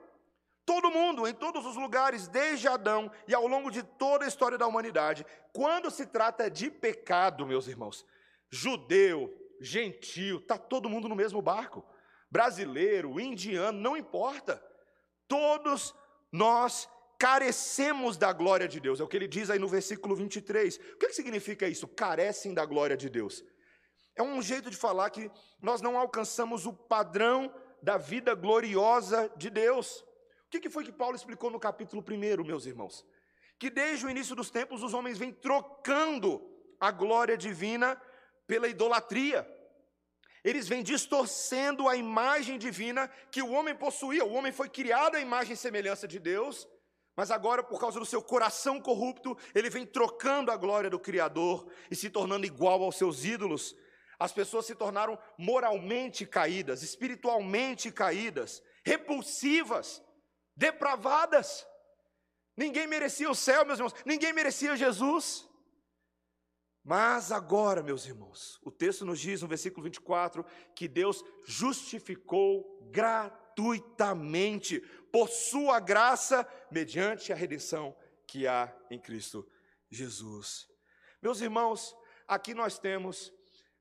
Todo 0.64 0.90
mundo, 0.90 1.26
em 1.26 1.34
todos 1.34 1.64
os 1.64 1.76
lugares, 1.76 2.28
desde 2.28 2.68
Adão 2.68 3.10
e 3.26 3.34
ao 3.34 3.46
longo 3.46 3.70
de 3.70 3.82
toda 3.82 4.24
a 4.24 4.28
história 4.28 4.58
da 4.58 4.66
humanidade, 4.66 5.26
quando 5.52 5.90
se 5.90 6.06
trata 6.06 6.50
de 6.50 6.70
pecado, 6.70 7.46
meus 7.46 7.66
irmãos, 7.66 8.04
judeu, 8.50 9.34
gentio, 9.60 10.38
está 10.38 10.56
todo 10.58 10.88
mundo 10.88 11.08
no 11.08 11.16
mesmo 11.16 11.42
barco. 11.42 11.84
Brasileiro, 12.30 13.18
indiano, 13.18 13.78
não 13.78 13.96
importa. 13.96 14.62
Todos 15.26 15.94
nós 16.32 16.88
carecemos 17.18 18.16
da 18.16 18.32
glória 18.32 18.68
de 18.68 18.78
Deus. 18.78 19.00
É 19.00 19.04
o 19.04 19.08
que 19.08 19.16
ele 19.16 19.26
diz 19.26 19.50
aí 19.50 19.58
no 19.58 19.68
versículo 19.68 20.14
23. 20.14 20.76
O 20.76 20.96
que 20.98 21.12
significa 21.12 21.66
isso? 21.66 21.88
Carecem 21.88 22.54
da 22.54 22.64
glória 22.64 22.96
de 22.96 23.08
Deus. 23.08 23.42
É 24.14 24.22
um 24.22 24.40
jeito 24.42 24.70
de 24.70 24.76
falar 24.76 25.10
que 25.10 25.30
nós 25.60 25.80
não 25.80 25.96
alcançamos 25.96 26.66
o 26.66 26.72
padrão 26.72 27.52
da 27.82 27.96
vida 27.96 28.34
gloriosa 28.34 29.30
de 29.36 29.50
Deus. 29.50 30.04
O 30.46 30.50
que 30.50 30.70
foi 30.70 30.84
que 30.84 30.92
Paulo 30.92 31.14
explicou 31.14 31.50
no 31.50 31.60
capítulo 31.60 32.02
1, 32.02 32.44
meus 32.44 32.66
irmãos? 32.66 33.04
Que 33.58 33.70
desde 33.70 34.06
o 34.06 34.10
início 34.10 34.34
dos 34.34 34.50
tempos 34.50 34.82
os 34.82 34.94
homens 34.94 35.18
vêm 35.18 35.32
trocando 35.32 36.42
a 36.80 36.90
glória 36.90 37.36
divina 37.36 38.00
pela 38.48 38.66
idolatria. 38.66 39.46
Eles 40.42 40.66
vêm 40.66 40.82
distorcendo 40.82 41.86
a 41.88 41.94
imagem 41.94 42.58
divina 42.58 43.06
que 43.30 43.42
o 43.42 43.50
homem 43.50 43.74
possuía. 43.74 44.24
O 44.24 44.32
homem 44.32 44.50
foi 44.50 44.68
criado 44.68 45.16
à 45.16 45.20
imagem 45.20 45.52
e 45.52 45.56
semelhança 45.56 46.08
de 46.08 46.18
Deus, 46.18 46.66
mas 47.14 47.30
agora, 47.30 47.62
por 47.62 47.78
causa 47.78 48.00
do 48.00 48.06
seu 48.06 48.22
coração 48.22 48.80
corrupto, 48.80 49.36
ele 49.54 49.68
vem 49.68 49.84
trocando 49.84 50.50
a 50.50 50.56
glória 50.56 50.88
do 50.88 50.98
Criador 50.98 51.70
e 51.90 51.96
se 51.96 52.08
tornando 52.08 52.46
igual 52.46 52.82
aos 52.82 52.96
seus 52.96 53.24
ídolos. 53.24 53.76
As 54.18 54.32
pessoas 54.32 54.66
se 54.66 54.74
tornaram 54.74 55.18
moralmente 55.36 56.24
caídas, 56.24 56.82
espiritualmente 56.82 57.90
caídas, 57.90 58.62
repulsivas, 58.84 60.02
depravadas. 60.56 61.66
Ninguém 62.56 62.86
merecia 62.86 63.30
o 63.30 63.34
céu, 63.34 63.66
meus 63.66 63.78
irmãos, 63.78 63.94
ninguém 64.06 64.32
merecia 64.32 64.76
Jesus. 64.76 65.47
Mas 66.84 67.30
agora, 67.32 67.82
meus 67.82 68.06
irmãos, 68.06 68.58
o 68.62 68.70
texto 68.70 69.04
nos 69.04 69.20
diz 69.20 69.42
no 69.42 69.48
versículo 69.48 69.84
24 69.84 70.44
que 70.74 70.88
Deus 70.88 71.22
justificou 71.44 72.78
gratuitamente 72.90 74.80
por 75.12 75.28
sua 75.28 75.80
graça 75.80 76.46
mediante 76.70 77.32
a 77.32 77.36
redenção 77.36 77.94
que 78.26 78.46
há 78.46 78.74
em 78.90 78.98
Cristo 78.98 79.46
Jesus. 79.90 80.68
Meus 81.20 81.40
irmãos, 81.40 81.96
aqui 82.26 82.54
nós 82.54 82.78
temos 82.78 83.32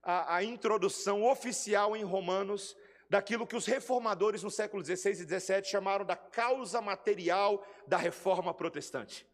a, 0.02 0.38
a 0.38 0.44
introdução 0.44 1.24
oficial 1.24 1.96
em 1.96 2.04
Romanos 2.04 2.76
daquilo 3.10 3.48
que 3.48 3.56
os 3.56 3.66
reformadores 3.66 4.44
no 4.44 4.52
século 4.52 4.84
XVI 4.84 5.12
e 5.12 5.40
XVII 5.40 5.64
chamaram 5.64 6.06
da 6.06 6.16
causa 6.16 6.82
material 6.82 7.66
da 7.88 7.98
reforma 7.98 8.54
protestante. 8.54 9.26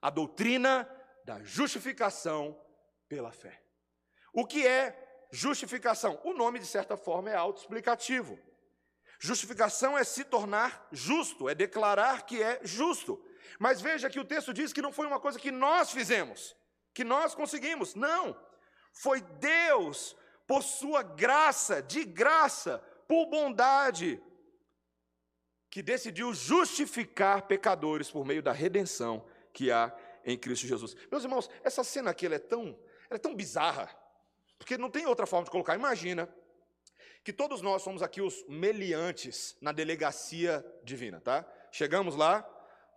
A 0.00 0.10
doutrina 0.10 0.88
da 1.24 1.42
justificação 1.42 2.58
pela 3.12 3.30
fé. 3.30 3.60
O 4.32 4.46
que 4.46 4.66
é 4.66 5.26
justificação? 5.30 6.18
O 6.24 6.32
nome, 6.32 6.58
de 6.58 6.64
certa 6.64 6.96
forma, 6.96 7.28
é 7.28 7.34
autoexplicativo. 7.34 8.38
Justificação 9.20 9.98
é 9.98 10.02
se 10.02 10.24
tornar 10.24 10.88
justo, 10.90 11.46
é 11.46 11.54
declarar 11.54 12.24
que 12.24 12.42
é 12.42 12.58
justo. 12.62 13.22
Mas 13.58 13.82
veja 13.82 14.08
que 14.08 14.18
o 14.18 14.24
texto 14.24 14.54
diz 14.54 14.72
que 14.72 14.80
não 14.80 14.90
foi 14.90 15.06
uma 15.06 15.20
coisa 15.20 15.38
que 15.38 15.50
nós 15.50 15.90
fizemos, 15.90 16.56
que 16.94 17.04
nós 17.04 17.34
conseguimos. 17.34 17.94
Não. 17.94 18.34
Foi 18.94 19.20
Deus, 19.20 20.16
por 20.46 20.62
sua 20.62 21.02
graça, 21.02 21.82
de 21.82 22.04
graça, 22.04 22.78
por 23.06 23.26
bondade, 23.26 24.22
que 25.68 25.82
decidiu 25.82 26.32
justificar 26.32 27.42
pecadores 27.42 28.10
por 28.10 28.24
meio 28.24 28.42
da 28.42 28.52
redenção 28.52 29.22
que 29.52 29.70
há 29.70 29.94
em 30.24 30.38
Cristo 30.38 30.66
Jesus. 30.66 30.96
Meus 31.10 31.24
irmãos, 31.24 31.50
essa 31.62 31.84
cena 31.84 32.10
aqui 32.10 32.26
é 32.26 32.38
tão, 32.38 32.78
é 33.16 33.18
tão 33.18 33.34
bizarra, 33.34 33.88
porque 34.58 34.78
não 34.78 34.90
tem 34.90 35.06
outra 35.06 35.26
forma 35.26 35.44
de 35.44 35.50
colocar. 35.50 35.74
Imagina 35.74 36.28
que 37.24 37.32
todos 37.32 37.62
nós 37.62 37.82
somos 37.82 38.02
aqui 38.02 38.20
os 38.20 38.44
meliantes 38.48 39.56
na 39.60 39.72
delegacia 39.72 40.64
divina, 40.82 41.20
tá? 41.20 41.46
Chegamos 41.70 42.16
lá, 42.16 42.48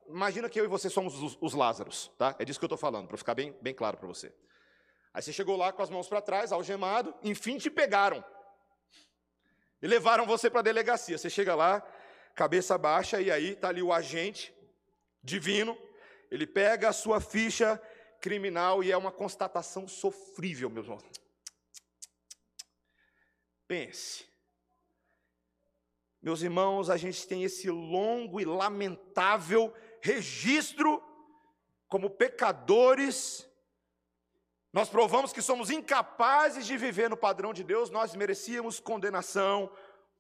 imagina 0.08 0.50
que 0.50 0.60
eu 0.60 0.66
e 0.66 0.68
você 0.68 0.90
somos 0.90 1.22
os, 1.22 1.38
os 1.40 1.54
Lázaros, 1.54 2.12
tá? 2.18 2.36
É 2.40 2.46
disso 2.46 2.60
que 2.60 2.66
eu 2.66 2.68
estou 2.68 2.78
falando, 2.78 3.08
para 3.08 3.18
ficar 3.18 3.36
bem, 3.36 3.56
bem 3.62 3.74
claro 3.74 3.98
para 3.98 4.08
você. 4.08 4.34
Aí 5.14 5.22
você 5.22 5.32
chegou 5.32 5.56
lá 5.56 5.72
com 5.72 5.82
as 5.82 5.90
mãos 5.90 6.08
para 6.08 6.22
trás, 6.22 6.52
algemado, 6.52 7.16
enfim 7.24 7.58
te 7.58 7.70
pegaram. 7.70 8.24
E 9.82 9.88
levaram 9.88 10.26
você 10.26 10.50
para 10.50 10.60
a 10.60 10.64
delegacia. 10.64 11.18
Você 11.18 11.30
chega 11.30 11.56
lá, 11.56 11.82
cabeça 12.34 12.78
baixa, 12.78 13.22
e 13.22 13.32
aí 13.32 13.52
está 13.52 13.70
ali 13.70 13.82
o 13.82 13.94
agente 13.94 14.54
divino. 15.24 15.78
Ele 16.30 16.48
pega 16.48 16.90
a 16.90 16.94
sua 16.94 17.22
ficha 17.22 17.82
criminal 18.20 18.84
e 18.84 18.92
é 18.92 18.98
uma 18.98 19.12
constatação 19.12 19.88
sofrível, 19.88 20.70
meus 20.70 20.86
irmãos. 20.86 21.04
Pense. 23.68 24.26
Meus 26.22 26.42
irmãos, 26.42 26.90
a 26.90 26.98
gente 26.98 27.28
tem 27.28 27.44
esse 27.44 27.70
longo 27.70 28.40
e 28.40 28.46
lamentável 28.46 29.74
registro 30.02 31.02
como 31.88 32.10
pecadores 32.10 33.48
nós 34.76 34.90
provamos 34.90 35.32
que 35.32 35.42
somos 35.42 35.70
incapazes 35.70 36.66
de 36.66 36.76
viver 36.76 37.10
no 37.10 37.16
padrão 37.16 37.54
de 37.54 37.64
Deus, 37.64 37.90
nós 37.90 38.14
merecíamos 38.14 38.78
condenação, 38.78 39.72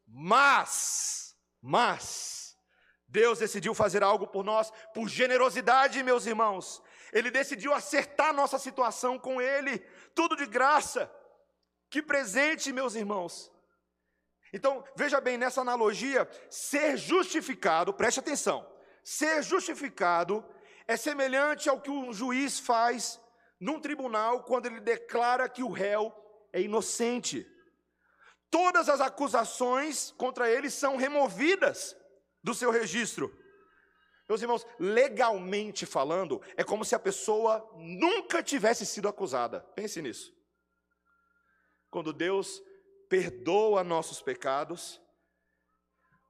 mas, 0.07 1.35
mas, 1.61 2.57
Deus 3.05 3.39
decidiu 3.39 3.73
fazer 3.73 4.01
algo 4.01 4.25
por 4.25 4.45
nós, 4.45 4.71
por 4.93 5.09
generosidade, 5.09 6.01
meus 6.01 6.25
irmãos. 6.25 6.81
Ele 7.15 7.31
decidiu 7.31 7.73
acertar 7.73 8.33
nossa 8.33 8.59
situação 8.59 9.17
com 9.17 9.41
Ele, 9.41 9.79
tudo 10.13 10.35
de 10.35 10.45
graça. 10.45 11.09
Que 11.89 12.01
presente, 12.01 12.73
meus 12.73 12.93
irmãos. 12.93 13.49
Então, 14.51 14.83
veja 14.97 15.21
bem, 15.21 15.37
nessa 15.37 15.61
analogia, 15.61 16.29
ser 16.49 16.97
justificado, 16.97 17.93
preste 17.93 18.19
atenção, 18.19 18.69
ser 19.01 19.41
justificado 19.41 20.45
é 20.85 20.97
semelhante 20.97 21.69
ao 21.69 21.79
que 21.79 21.89
um 21.89 22.11
juiz 22.11 22.59
faz 22.59 23.19
num 23.61 23.79
tribunal 23.79 24.43
quando 24.43 24.65
ele 24.65 24.81
declara 24.81 25.47
que 25.47 25.63
o 25.63 25.71
réu 25.71 26.13
é 26.51 26.61
inocente. 26.61 27.47
Todas 28.51 28.89
as 28.89 28.99
acusações 28.99 30.11
contra 30.17 30.49
ele 30.49 30.69
são 30.69 30.97
removidas 30.97 31.95
do 32.43 32.53
seu 32.53 32.71
registro. 32.71 33.33
Meus 34.27 34.41
irmãos, 34.41 34.65
legalmente 34.79 35.85
falando, 35.85 36.41
é 36.57 36.63
como 36.63 36.83
se 36.83 36.95
a 36.95 36.99
pessoa 36.99 37.69
nunca 37.75 38.41
tivesse 38.41 38.85
sido 38.85 39.07
acusada. 39.07 39.61
Pense 39.75 40.01
nisso. 40.01 40.35
Quando 41.91 42.11
Deus 42.11 42.61
perdoa 43.07 43.83
nossos 43.83 44.21
pecados, 44.21 44.99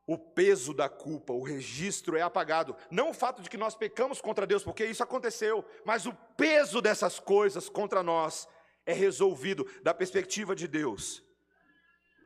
o 0.06 0.18
peso 0.18 0.74
da 0.74 0.88
culpa, 0.88 1.34
o 1.34 1.42
registro 1.42 2.16
é 2.16 2.22
apagado. 2.22 2.76
Não 2.92 3.10
o 3.10 3.14
fato 3.14 3.42
de 3.42 3.50
que 3.50 3.58
nós 3.58 3.76
pecamos 3.76 4.22
contra 4.22 4.46
Deus, 4.46 4.64
porque 4.64 4.86
isso 4.86 5.02
aconteceu, 5.02 5.66
mas 5.84 6.06
o 6.06 6.14
peso 6.38 6.82
dessas 6.82 7.20
coisas 7.20 7.70
contra 7.70 8.04
nós 8.04 8.48
é 8.86 8.94
resolvido 8.94 9.66
da 9.82 9.94
perspectiva 9.94 10.56
de 10.56 10.68
Deus. 10.68 11.25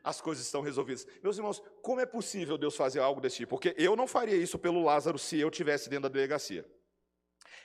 As 0.10 0.20
coisas 0.20 0.44
estão 0.44 0.62
resolvidas. 0.62 1.06
Meus 1.22 1.38
irmãos, 1.38 1.62
como 1.84 2.02
é 2.02 2.06
possível 2.06 2.58
Deus 2.58 2.76
fazer 2.76 3.00
algo 3.00 3.22
desse 3.22 3.38
tipo? 3.38 3.52
Porque 3.52 3.76
eu 3.78 3.96
não 3.96 4.08
faria 4.08 4.36
isso 4.36 4.58
pelo 4.58 4.84
Lázaro 4.84 5.20
se 5.20 5.40
eu 5.40 5.52
tivesse 5.52 5.88
dentro 5.88 6.10
da 6.10 6.10
delegacia. 6.10 6.68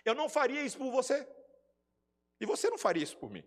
Eu 0.04 0.14
não 0.14 0.28
faria 0.28 0.60
isso 0.60 0.76
por 0.76 0.90
você. 0.90 1.26
E 2.38 2.44
você 2.44 2.68
não 2.68 2.76
faria 2.76 3.02
isso 3.02 3.16
por 3.16 3.30
mim. 3.30 3.42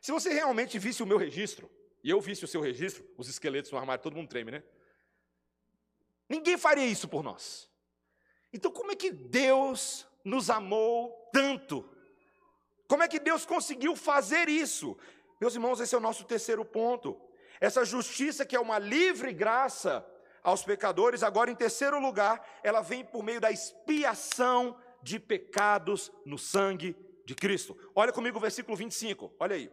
Se 0.00 0.10
você 0.12 0.32
realmente 0.32 0.78
visse 0.78 1.02
o 1.02 1.06
meu 1.06 1.18
registro, 1.18 1.70
e 2.02 2.08
eu 2.08 2.18
visse 2.18 2.42
o 2.42 2.48
seu 2.48 2.62
registro, 2.62 3.06
os 3.18 3.28
esqueletos 3.28 3.70
no 3.70 3.76
armário, 3.76 4.02
todo 4.02 4.16
mundo 4.16 4.30
treme, 4.30 4.50
né? 4.50 4.64
Ninguém 6.26 6.56
faria 6.56 6.86
isso 6.86 7.06
por 7.06 7.22
nós. 7.22 7.70
Então, 8.50 8.72
como 8.72 8.92
é 8.92 8.96
que 8.96 9.10
Deus 9.10 10.06
nos 10.24 10.48
amou 10.48 11.28
tanto? 11.34 11.86
Como 12.88 13.02
é 13.02 13.08
que 13.08 13.20
Deus 13.20 13.44
conseguiu 13.44 13.94
fazer 13.94 14.48
isso? 14.48 14.96
Meus 15.38 15.54
irmãos, 15.54 15.80
esse 15.80 15.94
é 15.94 15.98
o 15.98 16.00
nosso 16.00 16.24
terceiro 16.24 16.64
ponto. 16.64 17.25
Essa 17.60 17.84
justiça 17.84 18.44
que 18.44 18.56
é 18.56 18.60
uma 18.60 18.78
livre 18.78 19.32
graça 19.32 20.06
aos 20.42 20.62
pecadores, 20.62 21.22
agora 21.22 21.50
em 21.50 21.54
terceiro 21.54 21.98
lugar, 21.98 22.40
ela 22.62 22.80
vem 22.80 23.04
por 23.04 23.22
meio 23.22 23.40
da 23.40 23.50
expiação 23.50 24.76
de 25.02 25.18
pecados 25.18 26.12
no 26.24 26.38
sangue 26.38 26.96
de 27.24 27.34
Cristo. 27.34 27.76
Olha 27.94 28.12
comigo 28.12 28.38
o 28.38 28.40
versículo 28.40 28.76
25, 28.76 29.34
olha 29.40 29.56
aí. 29.56 29.70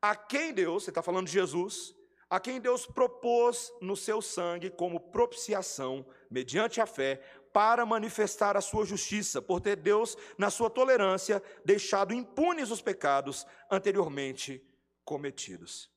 A 0.00 0.16
quem 0.16 0.52
Deus, 0.52 0.84
você 0.84 0.90
está 0.90 1.02
falando 1.02 1.26
de 1.26 1.32
Jesus, 1.32 1.94
a 2.28 2.40
quem 2.40 2.58
Deus 2.58 2.86
propôs 2.86 3.70
no 3.80 3.94
seu 3.94 4.22
sangue 4.22 4.70
como 4.70 4.98
propiciação, 4.98 6.06
mediante 6.30 6.80
a 6.80 6.86
fé, 6.86 7.20
para 7.52 7.84
manifestar 7.84 8.56
a 8.56 8.62
sua 8.62 8.86
justiça, 8.86 9.42
por 9.42 9.60
ter 9.60 9.76
Deus, 9.76 10.16
na 10.38 10.48
sua 10.48 10.70
tolerância, 10.70 11.42
deixado 11.62 12.14
impunes 12.14 12.70
os 12.70 12.80
pecados 12.80 13.46
anteriormente 13.70 14.66
cometidos. 15.04 15.92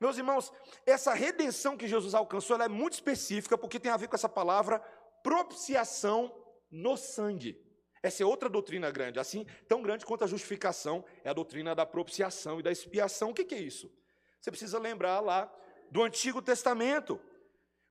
Meus 0.00 0.16
irmãos, 0.16 0.50
essa 0.86 1.12
redenção 1.12 1.76
que 1.76 1.86
Jesus 1.86 2.14
alcançou 2.14 2.60
é 2.60 2.68
muito 2.68 2.94
específica, 2.94 3.58
porque 3.58 3.78
tem 3.78 3.92
a 3.92 3.98
ver 3.98 4.08
com 4.08 4.16
essa 4.16 4.28
palavra 4.28 4.80
propiciação 5.22 6.34
no 6.70 6.96
sangue. 6.96 7.62
Essa 8.02 8.22
é 8.22 8.26
outra 8.26 8.48
doutrina 8.48 8.90
grande, 8.90 9.20
assim, 9.20 9.46
tão 9.68 9.82
grande 9.82 10.06
quanto 10.06 10.24
a 10.24 10.26
justificação, 10.26 11.04
é 11.22 11.28
a 11.28 11.34
doutrina 11.34 11.74
da 11.74 11.84
propiciação 11.84 12.58
e 12.58 12.62
da 12.62 12.72
expiação. 12.72 13.30
O 13.30 13.34
que, 13.34 13.54
é 13.54 13.58
isso? 13.58 13.92
Você 14.40 14.50
precisa 14.50 14.78
lembrar 14.78 15.20
lá 15.20 15.52
do 15.90 16.02
Antigo 16.02 16.40
Testamento, 16.40 17.20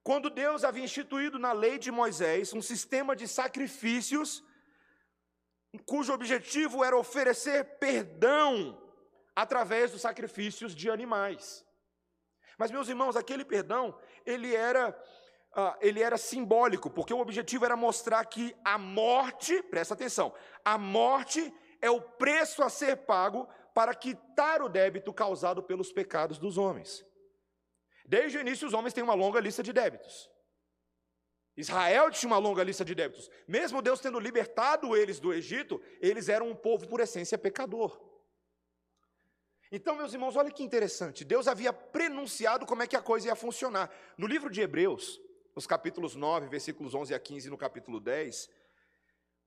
quando 0.01 0.31
Deus 0.31 0.63
havia 0.63 0.83
instituído 0.83 1.37
na 1.37 1.51
lei 1.51 1.77
de 1.77 1.91
Moisés 1.91 2.53
um 2.53 2.61
sistema 2.61 3.15
de 3.15 3.27
sacrifícios, 3.27 4.43
cujo 5.85 6.11
objetivo 6.11 6.83
era 6.83 6.97
oferecer 6.97 7.77
perdão 7.77 8.81
através 9.35 9.91
dos 9.91 10.01
sacrifícios 10.01 10.73
de 10.73 10.89
animais. 10.89 11.63
Mas, 12.59 12.71
meus 12.71 12.89
irmãos, 12.89 13.15
aquele 13.15 13.45
perdão, 13.45 13.97
ele 14.25 14.53
era, 14.53 14.89
uh, 15.55 15.77
ele 15.79 16.03
era 16.03 16.17
simbólico, 16.17 16.89
porque 16.89 17.13
o 17.13 17.19
objetivo 17.19 17.63
era 17.63 17.77
mostrar 17.77 18.25
que 18.25 18.53
a 18.65 18.77
morte, 18.77 19.63
presta 19.63 19.93
atenção, 19.93 20.33
a 20.65 20.77
morte 20.77 21.53
é 21.81 21.89
o 21.89 22.01
preço 22.01 22.61
a 22.61 22.69
ser 22.69 22.97
pago 22.97 23.47
para 23.73 23.95
quitar 23.95 24.61
o 24.61 24.67
débito 24.67 25.13
causado 25.13 25.63
pelos 25.63 25.93
pecados 25.93 26.37
dos 26.37 26.57
homens. 26.57 27.05
Desde 28.05 28.37
o 28.37 28.41
início, 28.41 28.67
os 28.67 28.73
homens 28.73 28.93
têm 28.93 29.05
uma 29.05 29.13
longa 29.13 29.39
lista 29.39 29.63
de 29.63 29.71
débitos. 29.71 30.29
Israel 31.55 32.11
tinha 32.11 32.27
uma 32.29 32.39
longa 32.39 32.61
lista 32.61 32.83
de 32.83 32.93
débitos. 32.93 33.29
Mesmo 33.47 33.81
Deus 33.81 34.01
tendo 34.01 34.19
libertado 34.19 34.97
eles 34.97 35.17
do 35.17 35.31
Egito, 35.31 35.81
eles 36.01 36.27
eram 36.27 36.49
um 36.49 36.55
povo 36.55 36.89
por 36.89 36.99
essência 36.99 37.37
pecador. 37.37 38.08
Então, 39.71 39.95
meus 39.95 40.13
irmãos, 40.13 40.35
olha 40.35 40.49
que 40.49 40.63
interessante. 40.63 41.23
Deus 41.23 41.47
havia 41.47 41.71
prenunciado 41.71 42.65
como 42.65 42.81
é 42.81 42.87
que 42.87 42.95
a 42.95 43.01
coisa 43.01 43.27
ia 43.27 43.35
funcionar. 43.35 43.91
No 44.17 44.25
livro 44.25 44.49
de 44.49 44.61
Hebreus, 44.61 45.21
nos 45.55 45.67
capítulos 45.67 46.15
9, 46.15 46.47
versículos 46.47 46.95
11 46.95 47.13
a 47.13 47.19
15, 47.19 47.49
no 47.49 47.57
capítulo 47.57 47.99
10, 47.99 48.49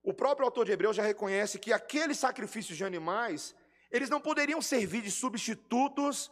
o 0.03 0.15
próprio 0.15 0.47
autor 0.47 0.65
de 0.65 0.73
Hebreus 0.73 0.97
já 0.97 1.03
reconhece 1.03 1.59
que 1.59 1.73
aqueles 1.73 2.19
sacrifícios 2.19 2.79
de 2.79 2.85
animais, 2.85 3.55
eles 3.91 4.09
não 4.09 4.21
poderiam 4.21 4.63
servir 4.63 5.03
de 5.03 5.11
substitutos 5.11 6.31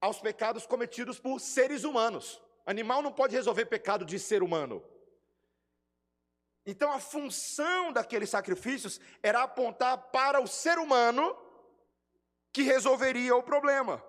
aos 0.00 0.20
pecados 0.20 0.66
cometidos 0.66 1.20
por 1.20 1.40
seres 1.40 1.84
humanos. 1.84 2.42
Animal 2.66 3.02
não 3.02 3.12
pode 3.12 3.34
resolver 3.34 3.66
pecado 3.66 4.04
de 4.04 4.18
ser 4.18 4.42
humano. 4.42 4.82
Então 6.66 6.92
a 6.92 6.98
função 6.98 7.92
daqueles 7.92 8.30
sacrifícios 8.30 9.00
era 9.22 9.42
apontar 9.42 9.96
para 10.10 10.40
o 10.40 10.46
ser 10.46 10.78
humano 10.78 11.36
que 12.52 12.62
resolveria 12.62 13.34
o 13.36 13.42
problema, 13.42 14.02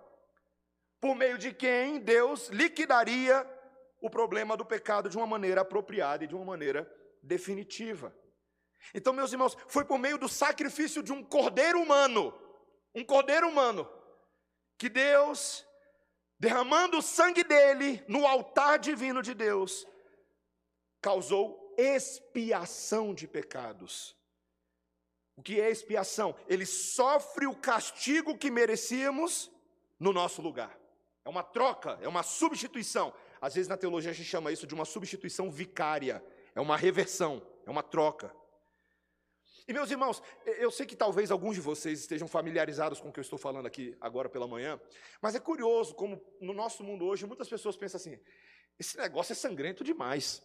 por 1.00 1.16
meio 1.16 1.38
de 1.38 1.54
quem 1.54 2.00
Deus 2.00 2.50
liquidaria 2.50 3.46
o 4.02 4.10
problema 4.10 4.56
do 4.56 4.66
pecado 4.66 5.10
de 5.10 5.18
uma 5.18 5.28
maneira 5.28 5.62
apropriada 5.62 6.24
e 6.24 6.28
de 6.28 6.36
uma 6.36 6.46
maneira 6.46 6.90
definitiva. 7.22 8.16
Então, 8.94 9.14
meus 9.14 9.32
irmãos, 9.32 9.58
foi 9.68 9.84
por 9.84 9.98
meio 9.98 10.18
do 10.18 10.30
sacrifício 10.30 11.04
de 11.04 11.12
um 11.12 11.24
cordeiro 11.24 11.82
humano, 11.82 12.34
um 12.96 13.04
cordeiro 13.04 13.48
humano, 13.48 13.90
que 14.78 14.90
Deus, 14.90 15.66
derramando 16.40 16.98
o 16.98 17.02
sangue 17.02 17.44
dele 17.44 18.04
no 18.08 18.26
altar 18.26 18.80
divino 18.80 19.22
de 19.22 19.34
Deus, 19.34 19.86
causou 21.02 21.76
expiação 21.78 23.14
de 23.14 23.28
pecados 23.28 24.19
o 25.40 25.42
que 25.42 25.62
é 25.62 25.72
expiação? 25.72 26.36
Ele 26.50 26.66
sofre 26.66 27.48
o 27.48 27.56
castigo 27.56 28.38
que 28.38 28.52
merecíamos 28.52 29.50
no 29.98 30.12
nosso 30.12 30.42
lugar. 30.42 30.78
É 31.24 31.30
uma 31.30 31.44
troca, 31.44 31.98
é 32.02 32.10
uma 32.10 32.24
substituição. 32.24 33.14
Às 33.40 33.56
vezes 33.56 33.70
na 33.70 33.78
teologia 33.78 34.12
a 34.12 34.14
gente 34.14 34.28
chama 34.28 34.52
isso 34.52 34.68
de 34.68 34.74
uma 34.74 34.84
substituição 34.84 35.50
vicária, 35.50 36.22
é 36.54 36.60
uma 36.60 36.76
reversão, 36.76 37.42
é 37.66 37.70
uma 37.70 37.82
troca. 37.82 38.36
E 39.66 39.72
meus 39.72 39.90
irmãos, 39.90 40.22
eu 40.46 40.70
sei 40.72 40.86
que 40.86 40.94
talvez 40.94 41.32
alguns 41.32 41.56
de 41.56 41.62
vocês 41.62 42.02
estejam 42.02 42.28
familiarizados 42.28 43.00
com 43.00 43.08
o 43.08 43.14
que 43.14 43.20
eu 43.20 43.22
estou 43.22 43.40
falando 43.40 43.66
aqui 43.66 43.96
agora 44.02 44.28
pela 44.28 44.46
manhã, 44.46 44.78
mas 45.22 45.36
é 45.36 45.40
curioso 45.40 45.96
como 45.96 46.22
no 46.42 46.52
nosso 46.52 46.84
mundo 46.84 47.06
hoje 47.06 47.26
muitas 47.26 47.48
pessoas 47.48 47.78
pensam 47.78 47.98
assim: 47.98 48.20
esse 48.78 48.98
negócio 48.98 49.32
é 49.32 49.36
sangrento 49.36 49.86
demais. 49.86 50.44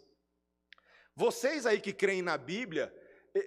Vocês 1.16 1.66
aí 1.66 1.80
que 1.80 1.92
creem 1.92 2.22
na 2.22 2.38
Bíblia, 2.38 2.94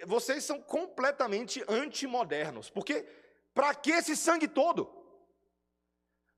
vocês 0.06 0.44
são 0.44 0.60
completamente 0.60 1.64
antimodernos. 1.68 2.68
Porque 2.70 3.06
para 3.54 3.74
que 3.74 3.90
esse 3.90 4.16
sangue 4.16 4.46
todo? 4.46 4.88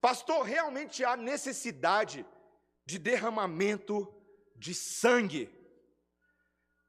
Pastor, 0.00 0.42
realmente 0.42 1.04
há 1.04 1.16
necessidade 1.16 2.24
de 2.86 2.98
derramamento 2.98 4.12
de 4.56 4.74
sangue. 4.74 5.50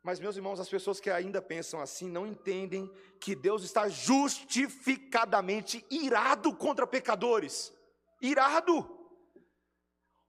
Mas, 0.03 0.19
meus 0.19 0.35
irmãos, 0.35 0.59
as 0.59 0.69
pessoas 0.69 0.99
que 0.99 1.09
ainda 1.09 1.41
pensam 1.41 1.79
assim 1.79 2.09
não 2.09 2.25
entendem 2.25 2.91
que 3.19 3.35
Deus 3.35 3.63
está 3.63 3.87
justificadamente 3.87 5.85
irado 5.91 6.55
contra 6.55 6.87
pecadores. 6.87 7.71
Irado. 8.21 8.99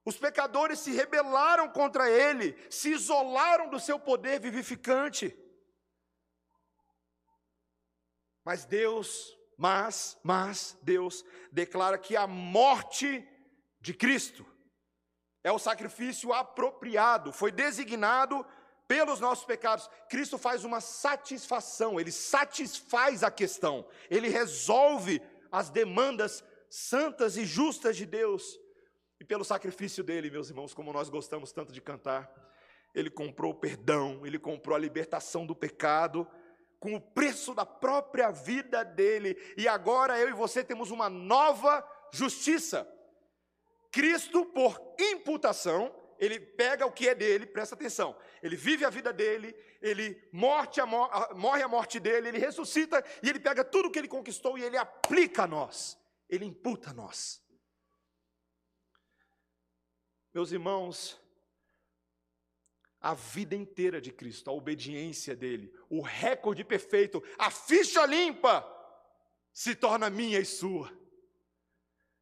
Os 0.05 0.17
pecadores 0.17 0.79
se 0.79 0.91
rebelaram 0.91 1.69
contra 1.69 2.09
Ele, 2.09 2.55
se 2.69 2.91
isolaram 2.91 3.69
do 3.69 3.79
seu 3.79 3.97
poder 3.97 4.39
vivificante. 4.39 5.35
Mas 8.45 8.65
Deus, 8.65 9.37
mas, 9.57 10.17
mas 10.23 10.77
Deus 10.81 11.23
declara 11.51 11.97
que 11.97 12.15
a 12.15 12.27
morte 12.27 13.27
de 13.79 13.93
Cristo 13.93 14.45
é 15.43 15.51
o 15.51 15.59
sacrifício 15.59 16.33
apropriado, 16.33 17.31
foi 17.31 17.51
designado 17.51 18.45
pelos 18.87 19.19
nossos 19.19 19.45
pecados. 19.45 19.89
Cristo 20.09 20.37
faz 20.37 20.63
uma 20.63 20.81
satisfação, 20.81 21.99
ele 21.99 22.11
satisfaz 22.11 23.23
a 23.23 23.31
questão, 23.31 23.85
ele 24.09 24.29
resolve 24.29 25.21
as 25.51 25.69
demandas 25.69 26.43
santas 26.69 27.37
e 27.37 27.45
justas 27.45 27.95
de 27.95 28.05
Deus. 28.05 28.59
E 29.19 29.25
pelo 29.25 29.43
sacrifício 29.43 30.03
dele, 30.03 30.29
meus 30.29 30.49
irmãos, 30.49 30.73
como 30.73 30.91
nós 30.91 31.09
gostamos 31.09 31.51
tanto 31.51 31.71
de 31.71 31.79
cantar, 31.79 32.29
ele 32.93 33.09
comprou 33.09 33.51
o 33.51 33.55
perdão, 33.55 34.25
ele 34.25 34.39
comprou 34.39 34.75
a 34.75 34.79
libertação 34.79 35.45
do 35.45 35.55
pecado 35.55 36.27
com 36.83 36.95
o 36.95 36.99
preço 36.99 37.53
da 37.53 37.65
própria 37.65 38.29
vida 38.29 38.83
dele, 38.83 39.41
e 39.55 39.69
agora 39.69 40.19
eu 40.19 40.27
e 40.27 40.33
você 40.33 40.61
temos 40.61 40.91
uma 40.91 41.09
nova 41.09 41.81
justiça. 42.11 42.85
Cristo, 43.89 44.45
por 44.47 44.77
imputação, 44.99 45.95
ele 46.19 46.41
pega 46.41 46.85
o 46.85 46.91
que 46.91 47.07
é 47.07 47.15
dele, 47.15 47.45
presta 47.45 47.73
atenção, 47.73 48.13
ele 48.41 48.57
vive 48.57 48.83
a 48.83 48.89
vida 48.89 49.13
dele, 49.13 49.55
ele 49.81 50.21
morte 50.33 50.81
a 50.81 50.85
mor 50.85 51.09
morre 51.37 51.63
a 51.63 51.69
morte 51.69 52.01
dele, 52.01 52.27
ele 52.27 52.37
ressuscita 52.37 53.01
e 53.23 53.29
ele 53.29 53.39
pega 53.39 53.63
tudo 53.63 53.89
que 53.89 53.97
ele 53.97 54.09
conquistou 54.09 54.57
e 54.57 54.63
ele 54.63 54.75
aplica 54.75 55.43
a 55.43 55.47
nós, 55.47 55.97
ele 56.29 56.43
imputa 56.43 56.89
a 56.89 56.93
nós. 56.93 57.41
Meus 60.33 60.51
irmãos, 60.51 61.17
a 63.03 63.13
vida 63.13 63.53
inteira 63.53 63.99
de 63.99 64.13
Cristo, 64.13 64.49
a 64.49 64.53
obediência 64.53 65.35
dele, 65.35 65.73
o 65.89 66.01
recorde 66.01 66.63
perfeito, 66.63 67.21
a 67.37 67.51
ficha 67.51 68.05
limpa, 68.05 68.65
se 69.51 69.75
torna 69.75 70.09
minha 70.09 70.39
e 70.39 70.45
sua. 70.45 70.89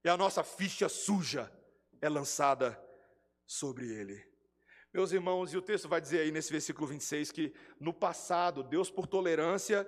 E 0.04 0.10
a 0.10 0.18
nossa 0.18 0.44
ficha 0.44 0.90
suja 0.90 1.52
é 2.02 2.10
lançada 2.10 2.84
sobre 3.46 3.94
ele. 3.94 4.26
Meus 4.92 5.12
irmãos, 5.12 5.54
e 5.54 5.58
o 5.58 5.62
texto 5.62 5.88
vai 5.88 6.02
dizer 6.02 6.22
aí 6.22 6.32
nesse 6.32 6.52
versículo 6.52 6.88
26 6.88 7.32
que 7.32 7.54
no 7.80 7.94
passado, 7.94 8.64
Deus, 8.64 8.90
por 8.90 9.06
tolerância, 9.06 9.88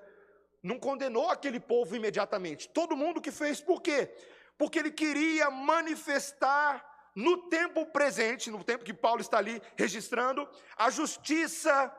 não 0.61 0.77
condenou 0.79 1.27
aquele 1.27 1.59
povo 1.59 1.95
imediatamente. 1.95 2.69
Todo 2.69 2.95
mundo 2.95 3.19
que 3.19 3.31
fez, 3.31 3.59
por 3.59 3.81
quê? 3.81 4.15
Porque 4.59 4.77
ele 4.77 4.91
queria 4.91 5.49
manifestar 5.49 6.92
no 7.15 7.49
tempo 7.49 7.85
presente, 7.85 8.49
no 8.49 8.63
tempo 8.63 8.83
que 8.83 8.93
Paulo 8.93 9.21
está 9.21 9.37
ali 9.37 9.61
registrando, 9.75 10.47
a 10.75 10.89
justiça 10.89 11.95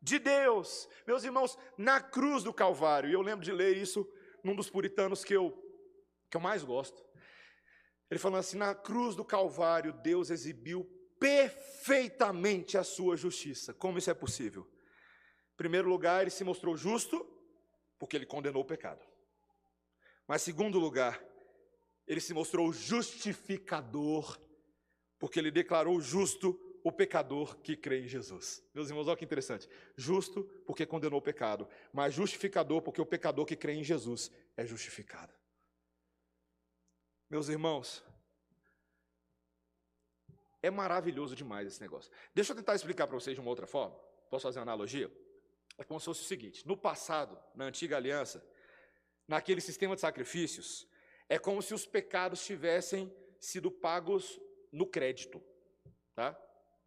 de 0.00 0.18
Deus. 0.18 0.88
Meus 1.06 1.24
irmãos, 1.24 1.56
na 1.78 2.00
cruz 2.00 2.42
do 2.42 2.52
Calvário, 2.52 3.08
e 3.08 3.12
eu 3.12 3.22
lembro 3.22 3.44
de 3.44 3.52
ler 3.52 3.76
isso 3.76 4.06
num 4.42 4.54
dos 4.54 4.68
puritanos 4.68 5.24
que 5.24 5.34
eu, 5.34 5.52
que 6.30 6.36
eu 6.36 6.40
mais 6.40 6.62
gosto. 6.62 7.02
Ele 8.10 8.20
falando 8.20 8.40
assim: 8.40 8.58
na 8.58 8.74
cruz 8.74 9.16
do 9.16 9.24
Calvário, 9.24 9.92
Deus 9.92 10.30
exibiu 10.30 10.84
perfeitamente 11.18 12.76
a 12.76 12.84
sua 12.84 13.16
justiça. 13.16 13.72
Como 13.72 13.98
isso 13.98 14.10
é 14.10 14.14
possível? 14.14 14.68
Em 15.54 15.56
primeiro 15.56 15.88
lugar, 15.88 16.22
ele 16.22 16.30
se 16.30 16.44
mostrou 16.44 16.76
justo, 16.76 17.26
porque 17.98 18.16
ele 18.16 18.26
condenou 18.26 18.62
o 18.62 18.66
pecado. 18.66 19.02
Mas, 20.26 20.42
segundo 20.42 20.78
lugar, 20.78 21.22
ele 22.06 22.20
se 22.20 22.34
mostrou 22.34 22.72
justificador, 22.72 24.38
porque 25.18 25.38
ele 25.38 25.50
declarou 25.50 26.00
justo 26.00 26.58
o 26.82 26.92
pecador 26.92 27.56
que 27.56 27.76
crê 27.76 28.00
em 28.00 28.08
Jesus. 28.08 28.62
Meus 28.74 28.90
irmãos, 28.90 29.08
olha 29.08 29.16
que 29.16 29.24
interessante. 29.24 29.68
Justo 29.96 30.44
porque 30.66 30.84
condenou 30.84 31.18
o 31.18 31.22
pecado, 31.22 31.66
mas 31.92 32.12
justificador 32.12 32.82
porque 32.82 33.00
o 33.00 33.06
pecador 33.06 33.46
que 33.46 33.56
crê 33.56 33.72
em 33.72 33.82
Jesus 33.82 34.30
é 34.56 34.66
justificado. 34.66 35.32
Meus 37.30 37.48
irmãos, 37.48 38.04
é 40.62 40.70
maravilhoso 40.70 41.34
demais 41.34 41.66
esse 41.66 41.80
negócio. 41.80 42.12
Deixa 42.34 42.52
eu 42.52 42.56
tentar 42.56 42.74
explicar 42.74 43.06
para 43.06 43.18
vocês 43.18 43.34
de 43.34 43.40
uma 43.40 43.50
outra 43.50 43.66
forma. 43.66 43.96
Posso 44.30 44.42
fazer 44.42 44.58
uma 44.58 44.64
analogia? 44.64 45.10
É 45.78 45.84
como 45.84 45.98
se 45.98 46.06
fosse 46.06 46.20
o 46.20 46.24
seguinte: 46.24 46.66
no 46.66 46.76
passado, 46.76 47.38
na 47.54 47.64
antiga 47.64 47.96
aliança, 47.96 48.46
naquele 49.26 49.60
sistema 49.60 49.94
de 49.94 50.02
sacrifícios, 50.02 50.86
é 51.28 51.38
como 51.38 51.62
se 51.62 51.74
os 51.74 51.86
pecados 51.86 52.44
tivessem 52.44 53.14
sido 53.40 53.70
pagos 53.70 54.40
no 54.72 54.86
crédito. 54.86 55.42
Tá? 56.14 56.32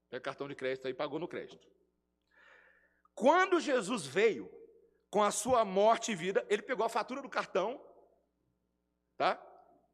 Pega 0.09 0.21
cartão 0.21 0.47
de 0.47 0.55
crédito 0.55 0.87
aí, 0.87 0.93
pagou 0.93 1.19
no 1.19 1.27
crédito. 1.27 1.67
Quando 3.13 3.59
Jesus 3.59 4.05
veio, 4.05 4.49
com 5.09 5.23
a 5.23 5.31
sua 5.31 5.63
morte 5.63 6.11
e 6.11 6.15
vida, 6.15 6.45
ele 6.49 6.61
pegou 6.61 6.85
a 6.85 6.89
fatura 6.89 7.21
do 7.21 7.29
cartão, 7.29 7.81
tá? 9.17 9.41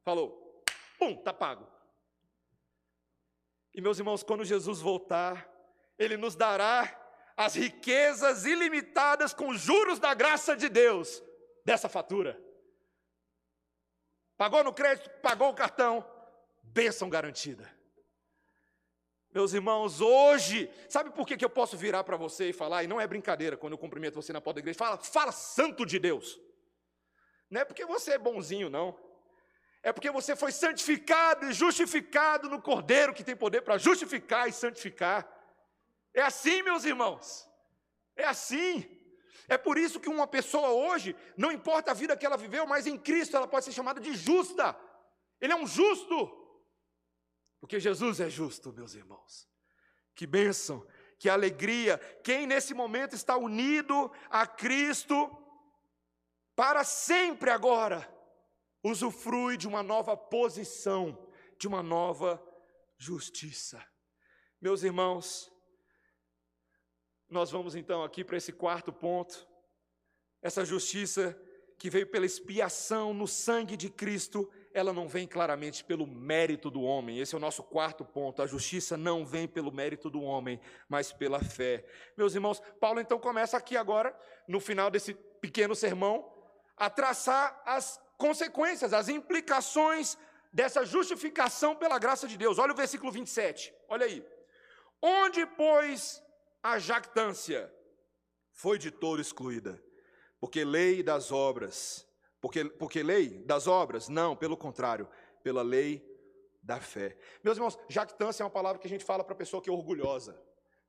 Falou, 0.04 0.64
pum, 0.98 1.16
tá 1.16 1.32
pago. 1.32 1.68
E 3.74 3.82
meus 3.82 3.98
irmãos, 3.98 4.24
quando 4.24 4.44
Jesus 4.44 4.82
voltar, 4.82 5.50
ele 5.98 6.18
nos 6.18 6.36
dará 6.36 7.00
as 7.36 7.56
riquezas 7.56 8.46
ilimitadas 8.46 9.34
com 9.34 9.54
juros 9.54 10.00
da 10.00 10.14
graça 10.14 10.56
de 10.56 10.70
Deus 10.70 11.24
dessa 11.66 11.90
fatura. 11.90 12.40
Pagou 14.38 14.64
no 14.64 14.74
crédito, 14.74 15.10
pagou 15.22 15.50
o 15.50 15.54
cartão, 15.54 16.06
bênção 16.64 17.10
garantida. 17.10 17.70
Meus 19.34 19.54
irmãos, 19.54 20.00
hoje, 20.00 20.70
sabe 20.88 21.10
por 21.10 21.26
que, 21.26 21.36
que 21.36 21.44
eu 21.44 21.50
posso 21.50 21.76
virar 21.76 22.04
para 22.04 22.16
você 22.16 22.50
e 22.50 22.54
falar, 22.54 22.84
e 22.84 22.88
não 22.88 23.02
é 23.02 23.08
brincadeira 23.08 23.58
quando 23.58 23.74
eu 23.74 23.80
cumprimento 23.80 24.16
você 24.16 24.32
na 24.32 24.40
porta 24.40 24.56
da 24.56 24.60
igreja, 24.62 24.78
fala, 24.78 24.98
fala 24.98 25.32
santo 25.32 25.86
de 25.86 25.98
Deus. 25.98 26.40
Não 27.50 27.62
é 27.62 27.66
porque 27.66 27.86
você 27.86 28.12
é 28.12 28.18
bonzinho, 28.18 28.70
não. 28.70 28.98
É 29.82 29.92
porque 29.92 30.10
você 30.12 30.36
foi 30.36 30.52
santificado 30.52 31.50
e 31.50 31.54
justificado 31.54 32.48
no 32.48 32.62
Cordeiro 32.62 33.14
que 33.14 33.24
tem 33.24 33.36
poder 33.36 33.62
para 33.62 33.78
justificar 33.78 34.48
e 34.48 34.54
santificar. 34.54 35.28
É 36.14 36.22
assim, 36.22 36.62
meus 36.62 36.86
irmãos. 36.86 37.50
É 38.16 38.26
assim. 38.26 38.90
É 39.48 39.58
por 39.58 39.78
isso 39.78 40.00
que 40.00 40.10
uma 40.10 40.28
pessoa 40.28 40.70
hoje, 40.70 41.16
não 41.38 41.52
importa 41.52 41.92
a 41.92 41.94
vida 41.94 42.16
que 42.16 42.26
ela 42.26 42.38
viveu, 42.38 42.66
mas 42.66 42.88
em 42.88 42.98
Cristo 42.98 43.36
ela 43.36 43.48
pode 43.48 43.66
ser 43.66 43.72
chamada 43.72 44.00
de 44.00 44.14
justa. 44.16 44.78
Ele 45.40 45.54
é 45.54 45.56
um 45.56 45.68
justo. 45.68 46.32
Porque 47.60 47.80
Jesus 47.80 48.20
é 48.20 48.30
justo, 48.30 48.74
meus 48.74 48.94
irmãos. 48.94 49.48
Que 50.16 50.26
bênção, 50.26 50.86
que 51.20 51.30
alegria. 51.30 51.98
Quem 52.24 52.48
nesse 52.48 52.74
momento 52.74 53.16
está 53.16 53.38
unido 53.38 54.12
a 54.30 54.46
Cristo 54.46 55.30
para 56.56 56.84
sempre 56.84 57.50
agora, 57.50 58.08
usufrui 58.84 59.58
de 59.58 59.68
uma 59.68 59.82
nova 59.82 60.16
posição, 60.16 61.28
de 61.58 61.68
uma 61.68 61.82
nova 61.82 62.42
justiça. 62.98 63.84
Meus 64.62 64.84
irmãos, 64.84 65.53
nós 67.34 67.52
vamos 67.52 67.76
então 67.76 68.04
aqui 68.04 68.24
para 68.24 68.38
esse 68.38 68.54
quarto 68.54 68.94
ponto. 68.94 69.48
Essa 70.42 70.64
justiça 70.64 71.38
que 71.78 71.90
veio 71.90 72.08
pela 72.08 72.26
expiação 72.26 73.14
no 73.14 73.28
sangue 73.28 73.76
de 73.76 73.90
Cristo 73.90 74.50
ela 74.74 74.92
não 74.92 75.08
vem 75.08 75.28
claramente 75.28 75.84
pelo 75.84 76.08
mérito 76.08 76.70
do 76.72 76.82
homem. 76.82 77.20
Esse 77.20 77.36
é 77.36 77.38
o 77.38 77.42
nosso 77.42 77.62
quarto 77.62 78.04
ponto. 78.04 78.42
A 78.42 78.48
justiça 78.48 78.98
não 78.98 79.24
vem 79.24 79.48
pelo 79.48 79.72
mérito 79.72 80.10
do 80.10 80.22
homem, 80.22 80.60
mas 80.90 81.14
pela 81.14 81.40
fé. 81.40 81.86
Meus 82.18 82.34
irmãos, 82.34 82.62
Paulo 82.80 83.00
então 83.00 83.20
começa 83.20 83.56
aqui 83.56 83.78
agora, 83.78 84.18
no 84.48 84.60
final 84.60 84.90
desse 84.90 85.14
pequeno 85.40 85.76
sermão, 85.76 86.28
a 86.76 86.90
traçar 86.90 87.62
as 87.66 88.02
consequências, 88.18 88.94
as 88.94 89.10
implicações 89.10 90.18
dessa 90.52 90.84
justificação 90.84 91.76
pela 91.76 92.00
graça 92.00 92.28
de 92.28 92.36
Deus. 92.36 92.58
Olha 92.58 92.74
o 92.74 92.76
versículo 92.76 93.12
27. 93.12 93.72
Olha 93.88 94.08
aí. 94.08 94.26
Onde, 95.02 95.46
pois, 95.46 96.23
a 96.64 96.80
jactância 96.80 97.72
foi 98.52 98.80
de 98.80 98.90
todo 98.90 99.22
excluída, 99.22 99.84
porque 100.40 100.64
lei 100.64 101.04
das 101.04 101.32
obras 101.32 102.08
porque, 102.44 102.66
porque 102.66 103.02
lei 103.02 103.30
das 103.46 103.68
obras? 103.68 104.10
Não, 104.10 104.36
pelo 104.36 104.58
contrário, 104.58 105.08
pela 105.42 105.62
lei 105.62 106.06
da 106.62 106.78
fé. 106.78 107.18
Meus 107.42 107.56
irmãos, 107.56 107.80
jactância 107.88 108.44
é 108.44 108.46
uma 108.46 108.50
palavra 108.52 108.82
que 108.82 108.86
a 108.86 108.90
gente 108.90 109.06
fala 109.06 109.24
para 109.24 109.32
a 109.34 109.38
pessoa 109.38 109.62
que 109.62 109.70
é 109.70 109.72
orgulhosa. 109.72 110.38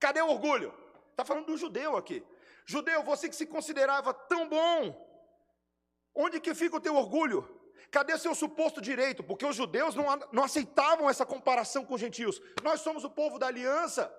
Cadê 0.00 0.20
o 0.20 0.30
orgulho? 0.30 0.74
Está 1.12 1.24
falando 1.24 1.46
do 1.46 1.56
judeu 1.56 1.96
aqui. 1.96 2.26
Judeu, 2.66 3.04
você 3.04 3.28
que 3.28 3.36
se 3.36 3.46
considerava 3.46 4.12
tão 4.12 4.48
bom, 4.48 4.80
onde 6.12 6.40
que 6.40 6.56
fica 6.56 6.74
o 6.74 6.80
teu 6.80 6.96
orgulho? 6.96 7.48
Cadê 7.88 8.18
seu 8.18 8.34
suposto 8.34 8.80
direito? 8.80 9.22
Porque 9.22 9.46
os 9.46 9.54
judeus 9.54 9.94
não, 9.94 10.06
não 10.32 10.42
aceitavam 10.42 11.08
essa 11.08 11.24
comparação 11.24 11.84
com 11.84 11.94
os 11.94 12.00
gentios. 12.00 12.42
Nós 12.64 12.80
somos 12.80 13.04
o 13.04 13.10
povo 13.10 13.38
da 13.38 13.46
aliança. 13.46 14.12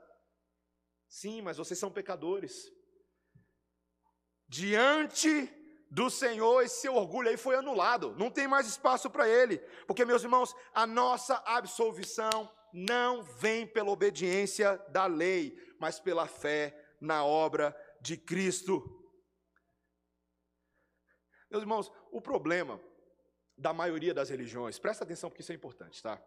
Sim, 1.20 1.42
mas 1.42 1.56
vocês 1.56 1.80
são 1.80 1.90
pecadores. 1.90 2.70
Diante 4.50 5.50
do 5.90 6.10
Senhor, 6.10 6.62
esse 6.62 6.82
seu 6.82 6.94
orgulho 6.94 7.30
aí 7.30 7.38
foi 7.38 7.56
anulado, 7.56 8.14
não 8.18 8.30
tem 8.30 8.50
mais 8.50 8.68
espaço 8.68 9.10
para 9.10 9.26
ele, 9.26 9.60
porque, 9.88 10.04
meus 10.04 10.24
irmãos, 10.24 10.54
a 10.74 10.86
nossa 10.86 11.42
absolvição 11.46 12.54
não 12.74 13.24
vem 13.24 13.66
pela 13.66 13.92
obediência 13.92 14.76
da 14.90 15.06
lei, 15.06 15.58
mas 15.80 16.02
pela 16.02 16.28
fé 16.28 16.78
na 17.00 17.24
obra 17.24 17.74
de 18.02 18.18
Cristo. 18.18 18.84
Meus 21.50 21.64
irmãos, 21.64 21.90
o 22.12 22.20
problema 22.20 22.78
da 23.58 23.72
maioria 23.72 24.14
das 24.14 24.30
religiões, 24.30 24.78
presta 24.78 25.06
atenção 25.06 25.30
porque 25.30 25.44
isso 25.44 25.54
é 25.54 25.56
importante, 25.56 26.04
tá? 26.04 26.22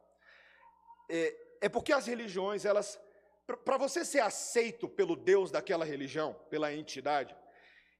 É, 1.11 1.48
é 1.61 1.68
porque 1.68 1.92
as 1.92 2.07
religiões, 2.07 2.64
elas, 2.64 2.98
para 3.57 3.79
você 3.79 4.05
ser 4.05 4.21
aceito 4.21 4.89
pelo 4.89 5.17
Deus 5.17 5.51
daquela 5.51 5.85
religião, 5.85 6.35
pela 6.51 6.73
entidade, 6.73 7.35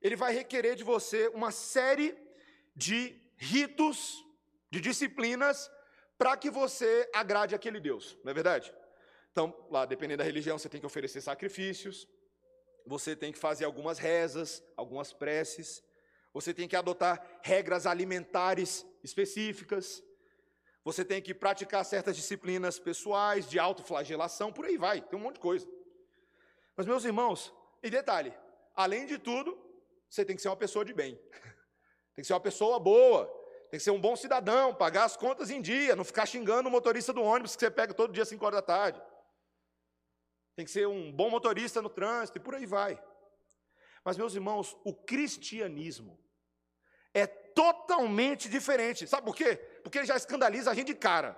ele 0.03 0.15
vai 0.15 0.33
requerer 0.33 0.77
de 0.77 0.85
você 0.85 1.29
uma 1.29 1.51
série 1.51 2.17
de 2.77 3.17
ritos, 3.37 4.25
de 4.71 4.81
disciplinas, 4.81 5.71
para 6.19 6.37
que 6.37 6.51
você 6.51 7.09
agrade 7.15 7.55
aquele 7.55 7.81
Deus, 7.81 8.19
não 8.23 8.31
é 8.31 8.35
verdade? 8.35 8.75
Então, 9.33 9.55
lá, 9.71 9.87
dependendo 9.87 10.19
da 10.19 10.25
religião, 10.25 10.59
você 10.59 10.69
tem 10.69 10.81
que 10.81 10.87
oferecer 10.87 11.21
sacrifícios, 11.21 12.09
você 12.85 13.15
tem 13.15 13.33
que 13.33 13.39
fazer 13.39 13.65
algumas 13.65 13.99
rezas, 13.99 14.63
algumas 14.77 15.13
preces, 15.13 15.83
você 16.33 16.53
tem 16.53 16.69
que 16.69 16.77
adotar 16.77 17.41
regras 17.43 17.87
alimentares 17.87 18.85
específicas, 19.03 20.03
você 20.89 21.05
tem 21.05 21.21
que 21.21 21.35
praticar 21.35 21.85
certas 21.85 22.17
disciplinas 22.17 22.79
pessoais, 22.79 23.47
de 23.47 23.59
autoflagelação, 23.59 24.51
por 24.51 24.65
aí 24.65 24.79
vai, 24.79 25.03
tem 25.03 25.19
um 25.19 25.23
monte 25.23 25.35
de 25.35 25.41
coisa. 25.41 25.69
Mas, 26.75 26.87
meus 26.87 27.05
irmãos, 27.05 27.53
e 27.83 27.91
detalhe, 27.91 28.33
além 28.75 29.05
de 29.05 29.19
tudo, 29.19 29.59
você 30.09 30.25
tem 30.25 30.35
que 30.35 30.41
ser 30.41 30.49
uma 30.49 30.57
pessoa 30.57 30.87
de 30.87 30.95
bem. 30.95 31.21
Tem 32.15 32.23
que 32.23 32.25
ser 32.25 32.33
uma 32.33 32.41
pessoa 32.41 32.81
boa. 32.81 33.27
Tem 33.71 33.79
que 33.79 33.85
ser 33.85 33.93
um 33.93 34.01
bom 34.01 34.17
cidadão, 34.17 34.75
pagar 34.75 35.05
as 35.05 35.17
contas 35.17 35.51
em 35.51 35.61
dia, 35.61 35.95
não 35.95 36.03
ficar 36.03 36.27
xingando 36.27 36.69
o 36.69 36.73
motorista 36.73 37.13
do 37.13 37.23
ônibus 37.23 37.55
que 37.55 37.61
você 37.61 37.71
pega 37.71 37.95
todo 37.95 38.13
dia 38.13 38.25
às 38.25 38.29
5 38.29 38.45
horas 38.45 38.57
da 38.57 38.63
tarde. 38.63 39.01
Tem 40.57 40.65
que 40.65 40.71
ser 40.71 40.89
um 40.89 41.13
bom 41.13 41.31
motorista 41.31 41.81
no 41.81 41.89
trânsito 41.89 42.39
e 42.39 42.41
por 42.41 42.55
aí 42.55 42.67
vai. 42.67 43.01
Mas, 44.03 44.17
meus 44.17 44.35
irmãos, 44.35 44.77
o 44.85 44.95
cristianismo 44.95 46.19
é 47.13 47.27
totalmente 47.27 48.49
diferente. 48.49 49.07
Sabe 49.07 49.27
por 49.27 49.35
quê? 49.35 49.57
Porque 49.89 50.01
ele 50.01 50.07
já 50.07 50.19
escandaliza 50.19 50.71
a 50.71 50.75
gente 50.75 50.89
de 50.89 50.95
cara. 50.95 51.35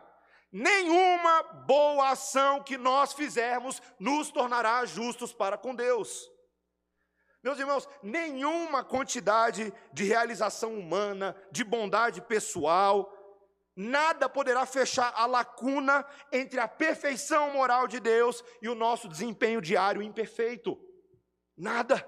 Nenhuma 0.51 1.45
boa 1.69 2.09
ação 2.09 2.61
que 2.61 2.77
nós 2.77 3.13
fizermos 3.13 3.81
nos 3.97 4.33
tornará 4.33 4.85
justos 4.85 5.33
para 5.33 5.57
com 5.57 5.73
Deus. 5.73 6.29
Meus 7.45 7.61
irmãos, 7.61 7.89
nenhuma 8.03 8.83
quantidade 8.83 9.73
de 9.93 10.03
realização 10.03 10.77
humana, 10.77 11.37
de 11.53 11.63
bondade 11.63 12.21
pessoal, 12.23 13.17
nada 13.77 14.29
poderá 14.29 14.67
fechar 14.67 15.13
a 15.15 15.27
lacuna 15.27 16.05
entre 16.33 16.59
a 16.59 16.67
perfeição 16.67 17.53
moral 17.53 17.87
de 17.87 18.01
Deus 18.01 18.43
e 18.61 18.69
o 18.69 18.75
nosso 18.75 19.07
desempenho 19.07 19.61
diário 19.61 20.03
imperfeito. 20.03 20.77
Nada. 21.57 22.05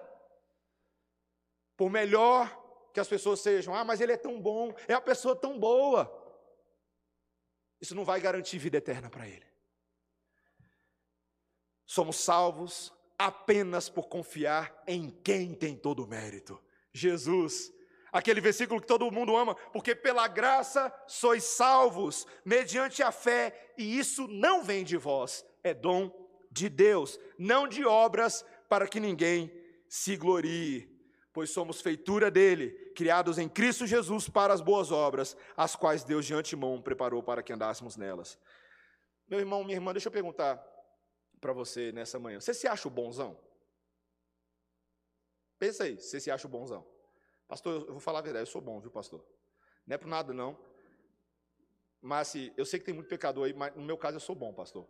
Por 1.77 1.89
melhor 1.89 2.51
que 2.93 2.99
as 2.99 3.07
pessoas 3.07 3.39
sejam, 3.39 3.73
ah, 3.73 3.85
mas 3.85 4.01
ele 4.01 4.13
é 4.13 4.17
tão 4.17 4.41
bom, 4.41 4.75
é 4.89 4.95
a 4.95 5.01
pessoa 5.01 5.37
tão 5.37 5.57
boa. 5.57 6.22
Isso 7.83 7.97
não 7.97 8.05
vai 8.05 8.21
garantir 8.21 8.59
vida 8.59 8.79
eterna 8.79 9.11
para 9.11 9.27
ele. 9.27 9.45
Somos 11.85 12.15
salvos 12.17 12.93
apenas 13.19 13.89
por 13.89 14.05
confiar 14.05 14.73
em 14.87 15.11
quem 15.11 15.53
tem 15.53 15.77
todo 15.77 16.05
o 16.05 16.07
mérito. 16.07 16.63
Jesus. 16.93 17.73
Aquele 18.13 18.41
versículo 18.41 18.81
que 18.81 18.87
todo 18.87 19.11
mundo 19.11 19.37
ama, 19.37 19.57
porque 19.73 19.97
pela 19.97 20.29
graça 20.29 20.95
sois 21.09 21.43
salvos, 21.43 22.25
mediante 22.45 23.03
a 23.03 23.11
fé, 23.11 23.73
e 23.77 23.99
isso 23.99 24.29
não 24.29 24.63
vem 24.63 24.85
de 24.85 24.97
vós, 24.97 25.45
é 25.65 25.75
dom 25.75 26.13
de 26.51 26.69
Deus, 26.69 27.19
não 27.39 27.67
de 27.67 27.85
obras, 27.85 28.45
para 28.69 28.87
que 28.87 29.01
ninguém 29.01 29.51
se 29.89 30.17
glorie. 30.17 30.92
Pois 31.33 31.51
somos 31.51 31.81
feitura 31.81 32.31
dele, 32.31 32.71
criados 32.95 33.39
em 33.39 33.49
Cristo 33.49 33.87
Jesus 33.87 34.29
para 34.29 34.53
as 34.53 34.61
boas 34.61 34.93
obras, 34.93 35.37
as 35.57 35.75
quais 35.75 36.05
Deus 36.05 36.27
de 36.27 36.35
antemão 36.35 36.81
preparou 36.83 37.23
para 37.23 37.43
que 37.43 37.53
andássemos 37.53 37.97
nelas. 37.97 38.39
Meu 39.27 39.41
irmão, 39.41 39.65
minha 39.65 39.77
irmã, 39.77 39.93
deixa 39.93 40.09
eu 40.09 40.13
perguntar 40.13 40.63
para 41.41 41.53
você 41.53 41.91
nessa 41.93 42.19
manhã: 42.19 42.39
você 42.39 42.53
se 42.53 42.69
acha 42.69 42.87
o 42.87 42.91
bonzão? 42.91 43.39
Pensa 45.59 45.85
aí, 45.85 45.97
você 45.97 46.21
se 46.21 46.31
acha 46.31 46.47
o 46.47 46.51
bonzão. 46.51 46.87
Pastor, 47.49 47.87
eu 47.87 47.93
vou 47.93 48.01
falar 48.01 48.19
a 48.19 48.23
verdade, 48.23 48.43
eu 48.43 48.53
sou 48.53 48.61
bom, 48.61 48.81
viu, 48.81 48.91
pastor? 48.91 49.25
Não 49.87 49.95
é 49.95 49.99
por 49.99 50.09
nada, 50.09 50.33
não. 50.35 50.59
Mas 52.01 52.29
assim, 52.29 52.53
eu 52.57 52.65
sei 52.65 52.79
que 52.81 52.85
tem 52.85 52.95
muito 52.95 53.09
pecador 53.09 53.47
aí, 53.47 53.55
mas 53.55 53.75
no 53.77 53.83
meu 53.83 53.97
caso 53.97 54.17
eu 54.17 54.21
sou 54.21 54.35
bom, 54.35 54.53
pastor. 54.53 54.89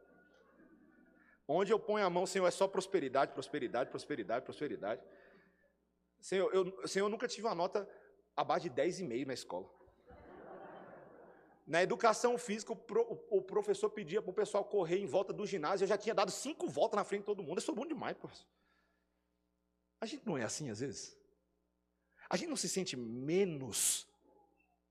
Onde 1.46 1.72
eu 1.72 1.78
ponho 1.78 2.06
a 2.06 2.10
mão, 2.10 2.26
Senhor, 2.26 2.46
é 2.46 2.50
só 2.50 2.66
prosperidade, 2.66 3.32
prosperidade, 3.32 3.90
prosperidade, 3.90 4.44
prosperidade. 4.44 5.02
Senhor, 6.22 6.54
eu, 6.54 6.88
Senhor, 6.88 7.06
eu 7.06 7.10
nunca 7.10 7.26
tive 7.26 7.48
uma 7.48 7.54
nota 7.54 7.86
abaixo 8.36 8.70
de 8.70 8.82
10,5 8.82 9.26
na 9.26 9.34
escola. 9.34 9.68
Na 11.66 11.82
educação 11.82 12.38
física, 12.38 12.72
o, 12.72 12.76
pro, 12.76 13.02
o 13.28 13.42
professor 13.42 13.90
pedia 13.90 14.22
para 14.22 14.30
o 14.30 14.34
pessoal 14.34 14.64
correr 14.64 14.98
em 14.98 15.06
volta 15.06 15.32
do 15.32 15.44
ginásio. 15.44 15.84
Eu 15.84 15.88
já 15.88 15.98
tinha 15.98 16.14
dado 16.14 16.30
cinco 16.30 16.68
voltas 16.68 16.96
na 16.96 17.04
frente 17.04 17.22
de 17.22 17.26
todo 17.26 17.42
mundo. 17.42 17.58
Eu 17.58 17.62
sou 17.62 17.74
bom 17.74 17.84
demais, 17.84 18.16
professor. 18.16 18.46
A 20.00 20.06
gente 20.06 20.24
não 20.24 20.38
é 20.38 20.44
assim 20.44 20.70
às 20.70 20.78
vezes? 20.78 21.16
A 22.30 22.36
gente 22.36 22.48
não 22.48 22.56
se 22.56 22.68
sente 22.68 22.96
menos 22.96 24.06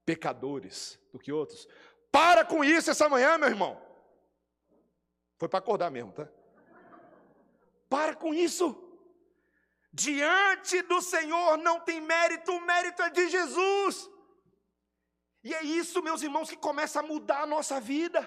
pecadores 0.06 1.00
do 1.14 1.20
que 1.20 1.32
outros? 1.32 1.68
Para 2.12 2.44
com 2.44 2.62
isso 2.64 2.92
essa 2.92 3.08
manhã, 3.08 3.38
meu 3.38 3.48
irmão. 3.48 3.82
Foi 5.38 5.48
para 5.48 5.60
acordar 5.60 5.90
mesmo, 5.90 6.12
tá? 6.12 6.28
Para 7.90 8.16
com 8.16 8.34
isso. 8.34 8.81
Diante 9.94 10.82
do 10.84 11.02
Senhor 11.02 11.58
não 11.58 11.80
tem 11.80 12.00
mérito, 12.00 12.52
o 12.52 12.62
mérito 12.62 13.02
é 13.02 13.10
de 13.10 13.28
Jesus. 13.30 14.10
E 15.44 15.54
é 15.54 15.64
isso, 15.64 16.02
meus 16.02 16.22
irmãos, 16.22 16.50
que 16.50 16.56
começa 16.56 17.00
a 17.00 17.04
mudar 17.04 17.42
a 17.42 17.46
nossa 17.46 17.80
vida. 17.80 18.22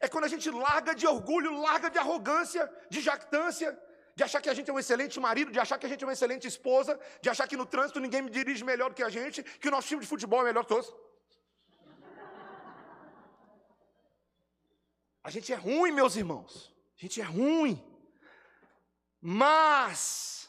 É 0.00 0.08
quando 0.08 0.24
a 0.24 0.28
gente 0.28 0.50
larga 0.50 0.94
de 0.94 1.06
orgulho, 1.06 1.60
larga 1.60 1.88
de 1.90 1.98
arrogância, 1.98 2.70
de 2.88 3.00
jactância, 3.00 3.78
de 4.16 4.24
achar 4.24 4.40
que 4.40 4.48
a 4.48 4.54
gente 4.54 4.70
é 4.70 4.72
um 4.72 4.78
excelente 4.78 5.20
marido, 5.20 5.52
de 5.52 5.60
achar 5.60 5.78
que 5.78 5.86
a 5.86 5.88
gente 5.88 6.02
é 6.02 6.06
uma 6.06 6.12
excelente 6.14 6.46
esposa, 6.46 6.98
de 7.20 7.28
achar 7.30 7.46
que 7.46 7.56
no 7.56 7.66
trânsito 7.66 8.00
ninguém 8.00 8.22
me 8.22 8.30
dirige 8.30 8.64
melhor 8.64 8.90
do 8.90 8.96
que 8.96 9.02
a 9.02 9.08
gente, 9.08 9.42
que 9.42 9.68
o 9.68 9.70
nosso 9.70 9.88
time 9.88 10.00
de 10.00 10.06
futebol 10.06 10.40
é 10.40 10.44
melhor 10.44 10.64
que 10.64 10.68
todos. 10.68 10.92
A 15.22 15.30
gente 15.30 15.52
é 15.52 15.56
ruim, 15.56 15.92
meus 15.92 16.16
irmãos. 16.16 16.74
A 16.98 17.00
gente 17.00 17.20
é 17.20 17.24
ruim. 17.24 17.82
Mas, 19.20 20.41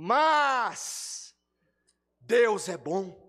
mas, 0.00 1.34
Deus 2.20 2.68
é 2.68 2.76
bom. 2.76 3.26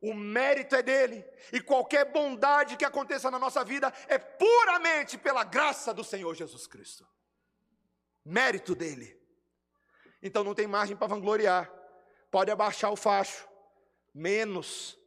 O 0.00 0.14
mérito 0.14 0.74
é 0.76 0.82
dele. 0.82 1.24
E 1.52 1.60
qualquer 1.60 2.12
bondade 2.12 2.76
que 2.76 2.84
aconteça 2.84 3.30
na 3.30 3.38
nossa 3.38 3.64
vida 3.64 3.92
é 4.08 4.18
puramente 4.18 5.18
pela 5.18 5.44
graça 5.44 5.92
do 5.92 6.04
Senhor 6.04 6.34
Jesus 6.34 6.66
Cristo 6.66 7.06
mérito 8.26 8.74
dele. 8.74 9.16
Então 10.20 10.42
não 10.42 10.54
tem 10.54 10.66
margem 10.66 10.96
para 10.96 11.06
vangloriar. 11.06 11.72
Pode 12.30 12.50
abaixar 12.50 12.90
o 12.90 12.96
facho. 12.96 13.48
Menos, 14.12 14.98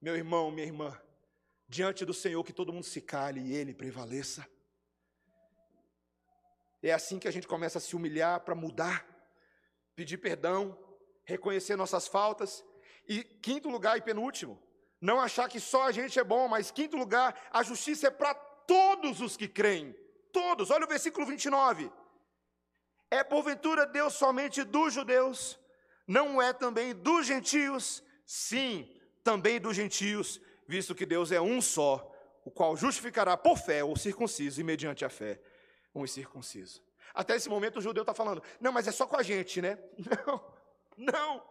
meu 0.00 0.16
irmão, 0.16 0.50
minha 0.50 0.66
irmã, 0.66 1.00
diante 1.68 2.04
do 2.04 2.12
Senhor 2.12 2.42
que 2.42 2.52
todo 2.52 2.72
mundo 2.72 2.84
se 2.84 3.00
cale 3.00 3.40
e 3.40 3.54
ele 3.54 3.72
prevaleça. 3.72 4.44
É 6.82 6.92
assim 6.92 7.18
que 7.18 7.28
a 7.28 7.30
gente 7.30 7.46
começa 7.46 7.78
a 7.78 7.80
se 7.80 7.94
humilhar 7.94 8.40
para 8.40 8.54
mudar, 8.54 9.06
pedir 9.96 10.18
perdão, 10.18 10.78
reconhecer 11.24 11.74
nossas 11.74 12.06
faltas. 12.06 12.64
E 13.08 13.24
quinto 13.24 13.68
lugar 13.68 13.96
e 13.96 14.02
penúltimo, 14.02 14.60
não 15.00 15.18
achar 15.18 15.48
que 15.48 15.58
só 15.58 15.84
a 15.84 15.92
gente 15.92 16.18
é 16.18 16.24
bom, 16.24 16.46
mas 16.46 16.70
quinto 16.70 16.96
lugar, 16.96 17.48
a 17.50 17.62
justiça 17.62 18.08
é 18.08 18.10
para 18.10 18.34
todos 18.34 19.20
os 19.20 19.36
que 19.36 19.48
creem. 19.48 19.96
Todos. 20.32 20.70
Olha 20.70 20.84
o 20.84 20.88
versículo 20.88 21.26
29. 21.26 21.90
É 23.10 23.24
porventura 23.24 23.86
Deus 23.86 24.14
somente 24.14 24.62
dos 24.64 24.92
judeus? 24.92 25.58
Não 26.06 26.42
é 26.42 26.52
também 26.52 26.94
dos 26.94 27.26
gentios? 27.26 28.02
Sim, 28.24 28.88
também 29.22 29.60
dos 29.60 29.76
gentios, 29.76 30.40
visto 30.68 30.94
que 30.94 31.06
Deus 31.06 31.32
é 31.32 31.40
um 31.40 31.62
só, 31.62 32.12
o 32.44 32.50
qual 32.50 32.76
justificará 32.76 33.36
por 33.36 33.56
fé 33.56 33.82
o 33.82 33.96
circunciso 33.96 34.60
e 34.60 34.64
mediante 34.64 35.04
a 35.04 35.08
fé 35.08 35.40
o 35.94 36.04
incircunciso. 36.04 36.85
Até 37.16 37.34
esse 37.34 37.48
momento 37.48 37.78
o 37.78 37.80
judeu 37.80 38.02
está 38.02 38.12
falando, 38.12 38.42
não, 38.60 38.70
mas 38.70 38.86
é 38.86 38.92
só 38.92 39.06
com 39.06 39.16
a 39.16 39.22
gente, 39.22 39.62
né? 39.62 39.78
Não, 40.26 40.56
não. 40.98 41.42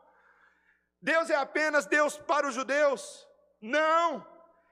Deus 1.01 1.29
é 1.29 1.35
apenas 1.35 1.85
Deus 1.85 2.17
para 2.17 2.47
os 2.47 2.55
judeus? 2.55 3.27
Não. 3.61 4.25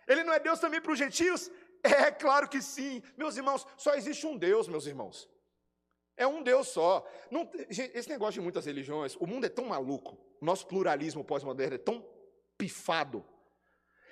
Ele 0.08 0.24
não 0.24 0.34
é 0.34 0.40
Deus 0.40 0.60
também 0.60 0.82
para 0.82 0.92
os 0.92 0.98
gentios? 0.98 1.52
É 1.84 2.10
claro 2.10 2.48
que 2.48 2.60
sim. 2.62 3.04
Meus 3.16 3.38
irmãos, 3.38 3.68
só 3.78 3.94
existe 3.94 4.26
um 4.26 4.36
Deus, 4.36 4.68
meus 4.68 4.88
irmãos. 4.88 5.30
É 6.16 6.26
um 6.26 6.42
Deus 6.42 6.70
só. 6.70 7.08
Não, 7.30 7.50
esse 7.70 8.10
negócio 8.10 8.34
de 8.34 8.42
muitas 8.42 8.66
religiões, 8.66 9.16
o 9.18 9.28
mundo 9.28 9.46
é 9.46 9.50
tão 9.50 9.66
maluco, 9.66 10.18
o 10.42 10.46
nosso 10.46 10.66
pluralismo 10.66 11.24
pós-moderno 11.24 11.76
é 11.76 11.78
tão 11.78 12.04
pifado, 12.58 13.24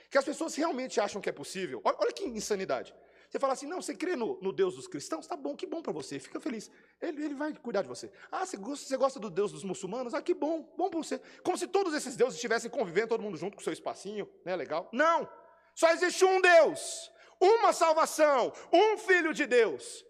que 0.09 0.17
as 0.17 0.25
pessoas 0.25 0.53
realmente 0.55 0.99
acham 0.99 1.21
que 1.21 1.29
é 1.29 1.31
possível. 1.31 1.81
Olha, 1.83 1.97
olha 1.99 2.11
que 2.11 2.25
insanidade. 2.25 2.93
Você 3.31 3.39
fala 3.39 3.53
assim, 3.53 3.65
não, 3.65 3.81
você 3.81 3.95
crê 3.95 4.17
no, 4.17 4.37
no 4.41 4.51
Deus 4.51 4.75
dos 4.75 4.89
cristãos? 4.89 5.25
Tá 5.25 5.37
bom, 5.37 5.55
que 5.55 5.65
bom 5.65 5.81
para 5.81 5.93
você, 5.93 6.19
fica 6.19 6.37
feliz. 6.37 6.69
Ele, 7.01 7.23
ele, 7.23 7.33
vai 7.33 7.53
cuidar 7.53 7.81
de 7.81 7.87
você. 7.87 8.11
Ah, 8.29 8.45
você 8.45 8.57
gosta, 8.57 8.85
você 8.85 8.97
gosta 8.97 9.19
do 9.21 9.29
Deus 9.29 9.53
dos 9.53 9.63
muçulmanos? 9.63 10.13
Ah, 10.13 10.21
que 10.21 10.33
bom, 10.33 10.69
bom 10.77 10.89
para 10.89 10.99
você. 10.99 11.17
Como 11.41 11.57
se 11.57 11.65
todos 11.65 11.93
esses 11.93 12.17
deuses 12.17 12.35
estivessem 12.35 12.69
convivendo, 12.69 13.07
todo 13.07 13.23
mundo 13.23 13.37
junto 13.37 13.55
com 13.55 13.61
o 13.61 13.63
seu 13.63 13.71
espacinho, 13.71 14.29
né, 14.43 14.53
legal? 14.53 14.89
Não, 14.91 15.29
só 15.73 15.89
existe 15.91 16.25
um 16.25 16.41
Deus, 16.41 17.09
uma 17.39 17.71
salvação, 17.71 18.51
um 18.69 18.97
Filho 18.97 19.33
de 19.33 19.45
Deus. 19.45 20.05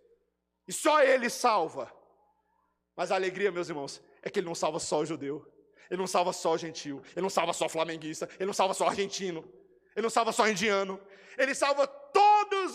E 0.67 0.73
só 0.73 1.03
Ele 1.03 1.29
salva. 1.29 1.93
Mas 2.97 3.12
a 3.12 3.15
alegria, 3.15 3.51
meus 3.51 3.69
irmãos, 3.69 4.01
é 4.23 4.31
que 4.31 4.39
Ele 4.39 4.47
não 4.47 4.55
salva 4.55 4.79
só 4.79 4.97
o 4.97 5.05
judeu. 5.05 5.45
Ele 5.91 5.99
não 5.99 6.07
salva 6.07 6.34
só 6.34 6.53
o 6.53 6.57
gentil. 6.57 7.03
Ele 7.12 7.21
não 7.21 7.29
salva 7.29 7.53
só 7.53 7.67
o 7.67 7.69
flamenguista. 7.69 8.27
Ele 8.39 8.47
não 8.47 8.53
salva 8.53 8.73
só 8.73 8.86
o 8.86 8.88
argentino. 8.88 9.47
Ele 9.95 10.01
não 10.01 10.10
salva 10.10 10.31
só 10.31 10.43
o 10.43 10.47
indiano. 10.47 10.99
Ele 11.38 11.53
salva 11.53 12.00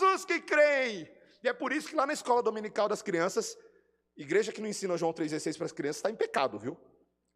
os 0.01 0.25
que 0.25 0.39
creem. 0.39 1.09
E 1.43 1.47
é 1.47 1.53
por 1.53 1.71
isso 1.71 1.89
que 1.89 1.95
lá 1.95 2.05
na 2.05 2.13
escola 2.13 2.41
dominical 2.41 2.87
das 2.87 3.01
crianças, 3.01 3.57
igreja 4.15 4.51
que 4.51 4.61
não 4.61 4.67
ensina 4.67 4.97
João 4.97 5.13
3,16 5.13 5.57
para 5.57 5.65
as 5.65 5.71
crianças, 5.71 5.97
está 5.97 6.09
em 6.09 6.15
pecado, 6.15 6.57
viu? 6.59 6.77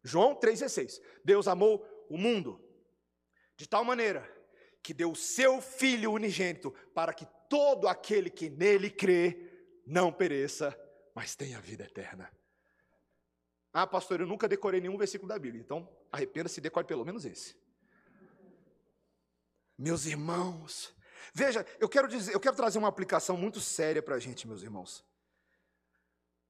João 0.02 0.34
3,16. 0.34 1.00
Deus 1.24 1.46
amou 1.46 1.86
o 2.08 2.18
mundo 2.18 2.60
de 3.56 3.68
tal 3.68 3.84
maneira 3.84 4.28
que 4.82 4.92
deu 4.92 5.12
o 5.12 5.16
seu 5.16 5.60
Filho 5.60 6.12
unigênito 6.12 6.72
para 6.94 7.14
que 7.14 7.26
todo 7.48 7.86
aquele 7.86 8.28
que 8.28 8.50
nele 8.50 8.90
crê 8.90 9.48
não 9.86 10.12
pereça, 10.12 10.76
mas 11.14 11.36
tenha 11.36 11.60
vida 11.60 11.84
eterna. 11.84 12.30
Ah, 13.72 13.86
pastor, 13.86 14.20
eu 14.20 14.26
nunca 14.26 14.48
decorei 14.48 14.80
nenhum 14.80 14.98
versículo 14.98 15.28
da 15.28 15.38
Bíblia, 15.38 15.62
então 15.62 15.88
arrependa-se 16.10 16.58
e 16.60 16.62
decore 16.62 16.86
pelo 16.86 17.04
menos 17.04 17.24
esse. 17.24 17.56
Meus 19.78 20.04
irmãos, 20.04 20.94
veja, 21.32 21.66
eu 21.78 21.88
quero 21.88 22.08
dizer, 22.08 22.34
eu 22.34 22.40
quero 22.40 22.56
trazer 22.56 22.78
uma 22.78 22.88
aplicação 22.88 23.36
muito 23.36 23.60
séria 23.60 24.02
para 24.02 24.16
a 24.16 24.18
gente, 24.18 24.46
meus 24.46 24.62
irmãos. 24.62 25.04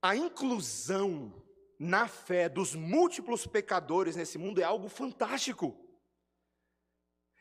A 0.01 0.17
inclusão 0.17 1.33
na 1.79 2.07
fé 2.07 2.49
dos 2.49 2.75
múltiplos 2.75 3.47
pecadores 3.47 4.17
nesse 4.17 4.39
mundo 4.39 4.61
é 4.61 4.65
algo 4.65 4.89
fantástico. 4.89 5.77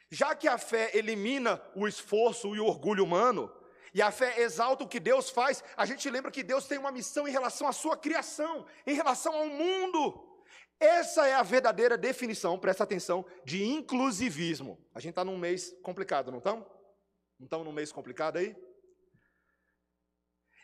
Já 0.09 0.35
que 0.35 0.47
a 0.47 0.57
fé 0.57 0.91
elimina 0.93 1.61
o 1.75 1.87
esforço 1.87 2.55
e 2.55 2.59
o 2.59 2.65
orgulho 2.65 3.03
humano, 3.03 3.51
e 3.93 4.01
a 4.01 4.11
fé 4.11 4.41
exalta 4.41 4.83
o 4.83 4.87
que 4.87 4.99
Deus 4.99 5.29
faz, 5.29 5.63
a 5.75 5.85
gente 5.85 6.09
lembra 6.09 6.31
que 6.31 6.43
Deus 6.43 6.65
tem 6.65 6.77
uma 6.77 6.91
missão 6.91 7.27
em 7.27 7.31
relação 7.31 7.67
à 7.67 7.71
sua 7.71 7.97
criação, 7.97 8.65
em 8.85 8.93
relação 8.93 9.33
ao 9.33 9.47
mundo. 9.47 10.27
Essa 10.79 11.27
é 11.27 11.33
a 11.33 11.43
verdadeira 11.43 11.97
definição, 11.97 12.57
presta 12.57 12.83
atenção, 12.83 13.25
de 13.45 13.63
inclusivismo. 13.63 14.83
A 14.95 14.99
gente 14.99 15.11
está 15.11 15.23
num 15.23 15.37
mês 15.37 15.75
complicado, 15.83 16.31
não 16.31 16.39
estamos? 16.39 16.65
Não 17.41 17.45
estamos 17.45 17.65
num 17.65 17.73
mês 17.73 17.91
complicado 17.91 18.37
aí? 18.37 18.55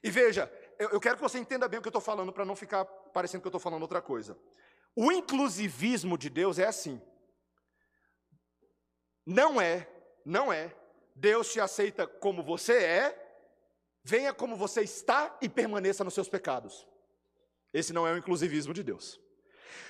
E 0.04 0.12
veja, 0.12 0.52
eu, 0.78 0.90
eu 0.92 1.00
quero 1.00 1.16
que 1.16 1.24
você 1.24 1.40
entenda 1.40 1.68
bem 1.68 1.80
o 1.80 1.82
que 1.82 1.88
eu 1.88 1.90
estou 1.90 2.00
falando, 2.00 2.32
para 2.32 2.46
não 2.46 2.56
ficar 2.56 2.86
parecendo 2.86 3.42
que 3.42 3.48
eu 3.48 3.50
estou 3.50 3.60
falando 3.60 3.82
outra 3.82 4.00
coisa. 4.00 4.38
O 4.96 5.12
inclusivismo 5.12 6.20
de 6.20 6.30
Deus 6.30 6.60
é 6.60 6.68
assim. 6.68 7.02
Não 9.26 9.60
é, 9.60 9.90
não 10.24 10.54
é 10.54 10.72
Deus 11.16 11.52
te 11.52 11.60
aceita 11.60 12.06
como 12.06 12.44
você 12.44 12.78
é, 12.78 13.40
venha 14.04 14.32
como 14.32 14.56
você 14.56 14.82
está 14.84 15.36
e 15.42 15.50
permaneça 15.50 16.04
nos 16.04 16.14
seus 16.14 16.30
pecados. 16.30 16.88
Esse 17.74 17.92
não 17.92 18.06
é 18.06 18.14
o 18.14 18.18
inclusivismo 18.18 18.72
de 18.72 18.84
Deus. 18.84 19.20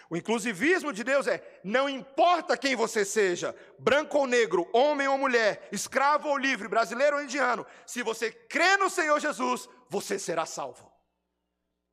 O 0.10 0.18
inclusivismo 0.18 0.94
de 0.94 1.04
Deus 1.04 1.28
é: 1.28 1.60
não 1.64 1.88
importa 1.88 2.58
quem 2.58 2.76
você 2.76 3.04
seja, 3.04 3.56
branco 3.78 4.18
ou 4.18 4.28
negro, 4.28 4.70
homem 4.74 5.08
ou 5.08 5.18
mulher, 5.18 5.68
escravo 5.72 6.30
ou 6.30 6.38
livre, 6.38 6.68
brasileiro 6.68 7.18
ou 7.18 7.24
indiano, 7.24 7.66
se 7.86 8.04
você 8.04 8.32
crê 8.32 8.78
no 8.78 8.90
Senhor 8.90 9.20
Jesus, 9.20 9.70
você 9.90 10.18
será 10.18 10.46
salvo. 10.46 10.92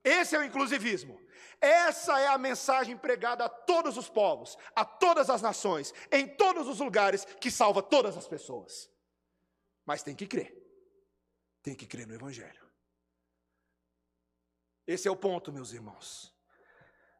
Esse 0.02 0.36
é 0.36 0.38
o 0.38 0.44
inclusivismo. 0.44 1.18
Essa 1.60 2.20
é 2.20 2.26
a 2.26 2.36
mensagem 2.36 2.96
pregada 2.96 3.46
a 3.46 3.48
todos 3.48 3.96
os 3.96 4.08
povos, 4.08 4.58
a 4.76 4.84
todas 4.84 5.30
as 5.30 5.40
nações, 5.40 5.94
em 6.12 6.26
todos 6.26 6.68
os 6.68 6.78
lugares, 6.78 7.24
que 7.24 7.50
salva 7.50 7.82
todas 7.82 8.16
as 8.16 8.28
pessoas. 8.28 8.90
Mas 9.86 10.02
tem 10.02 10.14
que 10.14 10.26
crer. 10.26 10.54
Tem 11.62 11.74
que 11.74 11.86
crer 11.86 12.06
no 12.06 12.14
Evangelho. 12.14 12.62
Esse 14.86 15.08
é 15.08 15.10
o 15.10 15.16
ponto, 15.16 15.50
meus 15.50 15.72
irmãos. 15.72 16.33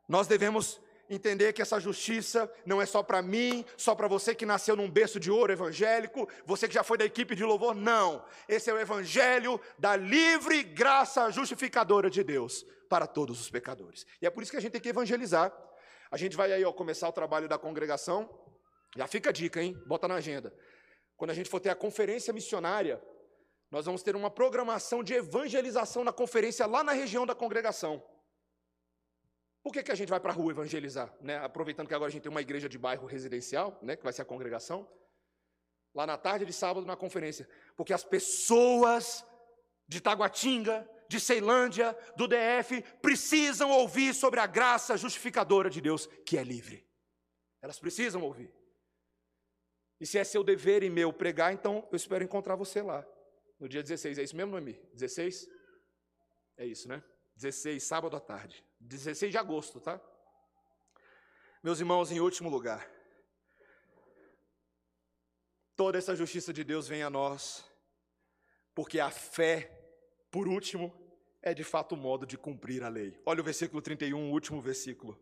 Nós 0.08 0.26
devemos 0.26 0.80
entender 1.08 1.52
que 1.52 1.62
essa 1.62 1.78
justiça 1.78 2.50
não 2.64 2.80
é 2.80 2.86
só 2.86 3.02
para 3.02 3.20
mim, 3.22 3.64
só 3.76 3.94
para 3.94 4.08
você 4.08 4.34
que 4.34 4.46
nasceu 4.46 4.74
num 4.74 4.90
berço 4.90 5.20
de 5.20 5.30
ouro 5.30 5.52
evangélico, 5.52 6.28
você 6.46 6.66
que 6.66 6.74
já 6.74 6.82
foi 6.82 6.96
da 6.96 7.04
equipe 7.04 7.34
de 7.34 7.44
louvor, 7.44 7.74
não. 7.74 8.24
Esse 8.48 8.70
é 8.70 8.74
o 8.74 8.78
evangelho 8.78 9.60
da 9.78 9.96
livre 9.96 10.62
graça 10.62 11.30
justificadora 11.30 12.08
de 12.08 12.22
Deus 12.22 12.64
para 12.88 13.06
todos 13.06 13.40
os 13.40 13.50
pecadores. 13.50 14.06
E 14.20 14.26
é 14.26 14.30
por 14.30 14.42
isso 14.42 14.52
que 14.52 14.58
a 14.58 14.60
gente 14.60 14.72
tem 14.72 14.80
que 14.80 14.88
evangelizar. 14.88 15.52
A 16.10 16.16
gente 16.16 16.36
vai 16.36 16.52
aí 16.52 16.64
ó, 16.64 16.72
começar 16.72 17.08
o 17.08 17.12
trabalho 17.12 17.48
da 17.48 17.58
congregação. 17.58 18.28
Já 18.96 19.06
fica 19.06 19.30
a 19.30 19.32
dica, 19.32 19.60
hein? 19.60 19.76
Bota 19.86 20.06
na 20.06 20.14
agenda. 20.14 20.54
Quando 21.16 21.30
a 21.30 21.34
gente 21.34 21.50
for 21.50 21.60
ter 21.60 21.70
a 21.70 21.74
conferência 21.74 22.32
missionária, 22.32 23.02
nós 23.70 23.86
vamos 23.86 24.02
ter 24.02 24.14
uma 24.14 24.30
programação 24.30 25.02
de 25.02 25.14
evangelização 25.14 26.04
na 26.04 26.12
conferência 26.12 26.66
lá 26.66 26.84
na 26.84 26.92
região 26.92 27.26
da 27.26 27.34
congregação. 27.34 28.02
Por 29.64 29.72
que, 29.72 29.82
que 29.82 29.90
a 29.90 29.94
gente 29.94 30.10
vai 30.10 30.20
para 30.20 30.30
a 30.30 30.34
rua 30.34 30.52
evangelizar? 30.52 31.10
Né? 31.22 31.38
Aproveitando 31.38 31.88
que 31.88 31.94
agora 31.94 32.10
a 32.10 32.12
gente 32.12 32.22
tem 32.22 32.30
uma 32.30 32.42
igreja 32.42 32.68
de 32.68 32.76
bairro 32.76 33.06
residencial, 33.06 33.78
né? 33.80 33.96
que 33.96 34.04
vai 34.04 34.12
ser 34.12 34.20
a 34.20 34.24
congregação. 34.26 34.86
Lá 35.94 36.06
na 36.06 36.18
tarde 36.18 36.44
de 36.44 36.52
sábado, 36.52 36.84
na 36.84 36.94
conferência. 36.94 37.48
Porque 37.74 37.94
as 37.94 38.04
pessoas 38.04 39.24
de 39.88 40.02
Taguatinga, 40.02 40.86
de 41.08 41.18
Ceilândia, 41.18 41.96
do 42.14 42.28
DF, 42.28 42.82
precisam 43.00 43.70
ouvir 43.70 44.14
sobre 44.14 44.38
a 44.38 44.46
graça 44.46 44.98
justificadora 44.98 45.70
de 45.70 45.80
Deus, 45.80 46.06
que 46.26 46.36
é 46.36 46.44
livre. 46.44 46.86
Elas 47.62 47.80
precisam 47.80 48.20
ouvir. 48.20 48.52
E 49.98 50.06
se 50.06 50.18
é 50.18 50.24
seu 50.24 50.44
dever 50.44 50.82
e 50.82 50.90
meu 50.90 51.10
pregar, 51.10 51.54
então 51.54 51.88
eu 51.90 51.96
espero 51.96 52.22
encontrar 52.22 52.54
você 52.54 52.82
lá. 52.82 53.02
No 53.58 53.66
dia 53.66 53.82
16, 53.82 54.18
é 54.18 54.22
isso 54.24 54.36
mesmo, 54.36 54.50
Noemi? 54.50 54.78
16? 54.92 55.48
É 56.58 56.66
isso, 56.66 56.86
né? 56.86 57.02
16, 57.36 57.82
sábado 57.82 58.14
à 58.14 58.20
tarde. 58.20 58.62
16 58.84 59.32
de 59.32 59.38
agosto, 59.38 59.80
tá? 59.80 60.00
Meus 61.62 61.80
irmãos, 61.80 62.12
em 62.12 62.20
último 62.20 62.50
lugar, 62.50 62.86
toda 65.74 65.96
essa 65.96 66.14
justiça 66.14 66.52
de 66.52 66.62
Deus 66.62 66.86
vem 66.86 67.02
a 67.02 67.08
nós, 67.08 67.64
porque 68.74 69.00
a 69.00 69.10
fé, 69.10 69.70
por 70.30 70.46
último, 70.46 70.92
é 71.40 71.54
de 71.54 71.64
fato 71.64 71.94
o 71.94 71.98
modo 71.98 72.26
de 72.26 72.36
cumprir 72.36 72.82
a 72.82 72.88
lei. 72.88 73.18
Olha 73.24 73.40
o 73.40 73.44
versículo 73.44 73.80
31, 73.80 74.30
o 74.30 74.32
último 74.32 74.60
versículo. 74.60 75.18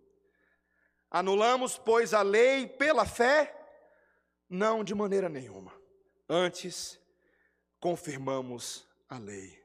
Anulamos, 1.11 1.79
pois, 1.79 2.12
a 2.12 2.22
lei 2.22 2.66
pela 2.66 3.07
fé? 3.07 3.57
Não, 4.48 4.83
de 4.83 4.94
maneira 4.94 5.29
nenhuma. 5.29 5.72
Antes, 6.29 6.98
confirmamos 7.79 8.87
a 9.09 9.18
lei. 9.18 9.62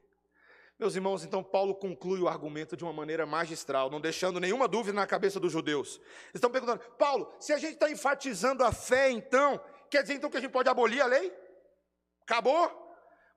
Meus 0.78 0.94
irmãos, 0.94 1.24
então 1.24 1.42
Paulo 1.42 1.74
conclui 1.74 2.20
o 2.20 2.28
argumento 2.28 2.76
de 2.76 2.84
uma 2.84 2.92
maneira 2.92 3.26
magistral, 3.26 3.90
não 3.90 4.00
deixando 4.00 4.38
nenhuma 4.38 4.68
dúvida 4.68 4.94
na 4.94 5.08
cabeça 5.08 5.40
dos 5.40 5.50
judeus. 5.50 5.96
Eles 6.26 6.36
estão 6.36 6.50
perguntando, 6.50 6.80
Paulo, 6.96 7.34
se 7.40 7.52
a 7.52 7.58
gente 7.58 7.74
está 7.74 7.90
enfatizando 7.90 8.62
a 8.62 8.70
fé, 8.70 9.10
então, 9.10 9.60
quer 9.90 10.02
dizer 10.02 10.14
então 10.14 10.30
que 10.30 10.36
a 10.36 10.40
gente 10.40 10.52
pode 10.52 10.68
abolir 10.68 11.00
a 11.00 11.06
lei? 11.06 11.36
Acabou? 12.22 12.70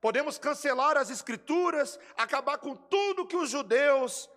Podemos 0.00 0.38
cancelar 0.38 0.96
as 0.96 1.10
escrituras, 1.10 1.98
acabar 2.16 2.58
com 2.58 2.76
tudo 2.76 3.26
que 3.26 3.36
os 3.36 3.50
judeus 3.50 4.30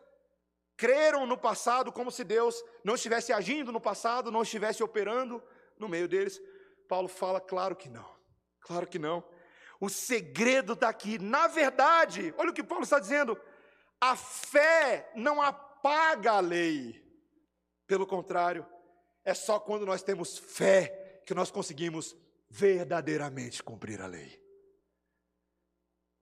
creram 0.75 1.27
no 1.27 1.37
passado, 1.37 1.91
como 1.91 2.09
se 2.09 2.23
Deus 2.23 2.63
não 2.83 2.95
estivesse 2.95 3.31
agindo 3.31 3.71
no 3.71 3.79
passado, 3.79 4.31
não 4.31 4.41
estivesse 4.41 4.81
operando 4.81 5.43
no 5.77 5.87
meio 5.87 6.07
deles? 6.07 6.41
Paulo 6.87 7.07
fala, 7.07 7.39
claro 7.39 7.75
que 7.75 7.87
não, 7.87 8.09
claro 8.61 8.87
que 8.87 8.97
não. 8.97 9.23
O 9.85 9.89
segredo 9.89 10.73
está 10.73 10.89
aqui. 10.89 11.19
Na 11.19 11.45
verdade, 11.45 12.33
olha 12.39 12.49
o 12.49 12.53
que 12.53 12.63
Paulo 12.63 12.83
está 12.83 12.97
dizendo: 12.97 13.39
a 14.01 14.15
fé 14.15 15.11
não 15.13 15.39
apaga 15.39 16.31
a 16.31 16.39
lei. 16.39 17.05
Pelo 17.85 18.07
contrário, 18.07 18.65
é 19.23 19.35
só 19.35 19.59
quando 19.59 19.85
nós 19.85 20.01
temos 20.01 20.39
fé 20.39 21.21
que 21.23 21.35
nós 21.35 21.51
conseguimos 21.51 22.15
verdadeiramente 22.49 23.61
cumprir 23.61 24.01
a 24.01 24.07
lei. 24.07 24.43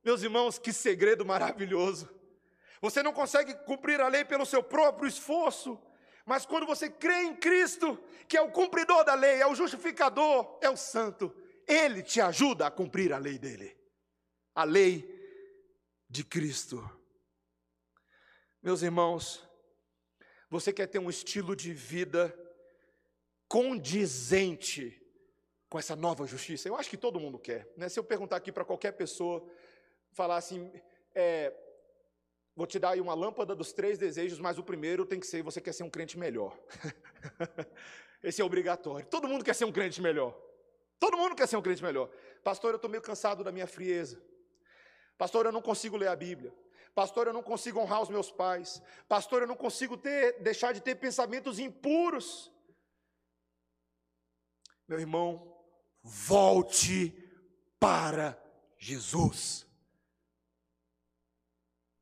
Meus 0.04 0.24
irmãos, 0.24 0.60
que 0.60 0.74
segredo 0.74 1.26
maravilhoso. 1.26 2.10
Você 2.82 3.02
não 3.02 3.14
consegue 3.14 3.54
cumprir 3.64 4.02
a 4.02 4.10
lei 4.10 4.26
pelo 4.26 4.46
seu 4.46 4.62
próprio 4.62 5.08
esforço, 5.08 5.82
mas 6.26 6.46
quando 6.46 6.66
você 6.66 6.90
crê 6.90 7.22
em 7.22 7.36
Cristo, 7.38 7.98
que 8.28 8.36
é 8.36 8.42
o 8.42 8.52
cumpridor 8.52 9.06
da 9.06 9.14
lei, 9.14 9.42
é 9.42 9.48
o 9.48 9.56
justificador, 9.56 10.60
é 10.62 10.70
o 10.70 10.76
santo, 10.76 11.34
ele 11.68 12.02
te 12.04 12.20
ajuda 12.22 12.68
a 12.68 12.72
cumprir 12.72 13.14
a 13.14 13.18
lei 13.18 13.38
dele, 13.38 13.78
a 14.54 14.64
lei 14.64 15.08
de 16.10 16.24
Cristo. 16.24 16.88
Meus 18.62 18.82
irmãos, 18.82 19.46
você 20.50 20.72
quer 20.72 20.88
ter 20.88 21.00
um 21.00 21.10
estilo 21.10 21.56
de 21.56 21.74
vida 21.74 22.34
condizente 23.48 25.02
com 25.68 25.80
essa 25.80 25.96
nova 25.96 26.28
justiça? 26.28 26.68
Eu 26.68 26.76
acho 26.76 26.90
que 26.90 26.98
todo 26.98 27.20
mundo 27.20 27.40
quer. 27.40 27.68
Né? 27.76 27.90
Se 27.90 28.00
eu 28.00 28.04
perguntar 28.04 28.36
aqui 28.36 28.52
para 28.52 28.64
qualquer 28.64 28.92
pessoa, 28.94 29.44
falar 30.12 30.38
assim, 30.38 30.72
é, 31.16 31.54
vou 32.56 32.68
te 32.68 32.78
dar 32.78 32.92
aí 32.92 33.02
uma 33.02 33.14
lâmpada 33.14 33.56
dos 33.56 33.74
três 33.74 33.98
desejos, 33.98 34.40
mas 34.40 34.58
o 34.58 34.64
primeiro 34.64 35.06
tem 35.06 35.20
que 35.20 35.28
ser: 35.28 35.42
você 35.42 35.60
quer 35.60 35.74
ser 35.74 35.84
um 35.84 35.90
crente 35.90 36.18
melhor. 36.18 36.58
Esse 38.24 38.42
é 38.42 38.46
obrigatório. 38.46 39.06
Todo 39.08 39.28
mundo 39.28 39.44
quer 39.44 39.56
ser 39.56 39.66
um 39.66 39.72
crente 39.72 40.02
melhor. 40.02 40.40
Todo 41.04 41.18
mundo 41.18 41.36
quer 41.36 41.50
ser 41.50 41.58
um 41.58 41.62
crente 41.62 41.84
melhor. 41.84 42.10
Pastor, 42.46 42.72
eu 42.72 42.78
estou 42.78 42.90
meio 42.90 43.04
cansado 43.04 43.44
da 43.44 43.52
minha 43.52 43.68
frieza. 43.68 44.24
Pastor, 45.18 45.46
eu 45.46 45.52
não 45.52 45.62
consigo 45.62 45.98
ler 45.98 46.08
a 46.08 46.16
Bíblia. 46.16 46.56
Pastor, 46.96 47.28
eu 47.28 47.34
não 47.34 47.44
consigo 47.44 47.78
honrar 47.78 48.02
os 48.02 48.08
meus 48.08 48.32
pais. 48.32 48.82
Pastor, 49.06 49.42
eu 49.42 49.48
não 49.50 49.58
consigo 49.58 49.98
ter, 49.98 50.42
deixar 50.42 50.72
de 50.72 50.80
ter 50.80 50.96
pensamentos 50.96 51.60
impuros. 51.60 52.50
Meu 54.88 54.98
irmão, 54.98 55.62
volte 56.02 57.14
para 57.78 58.42
Jesus. 58.78 59.68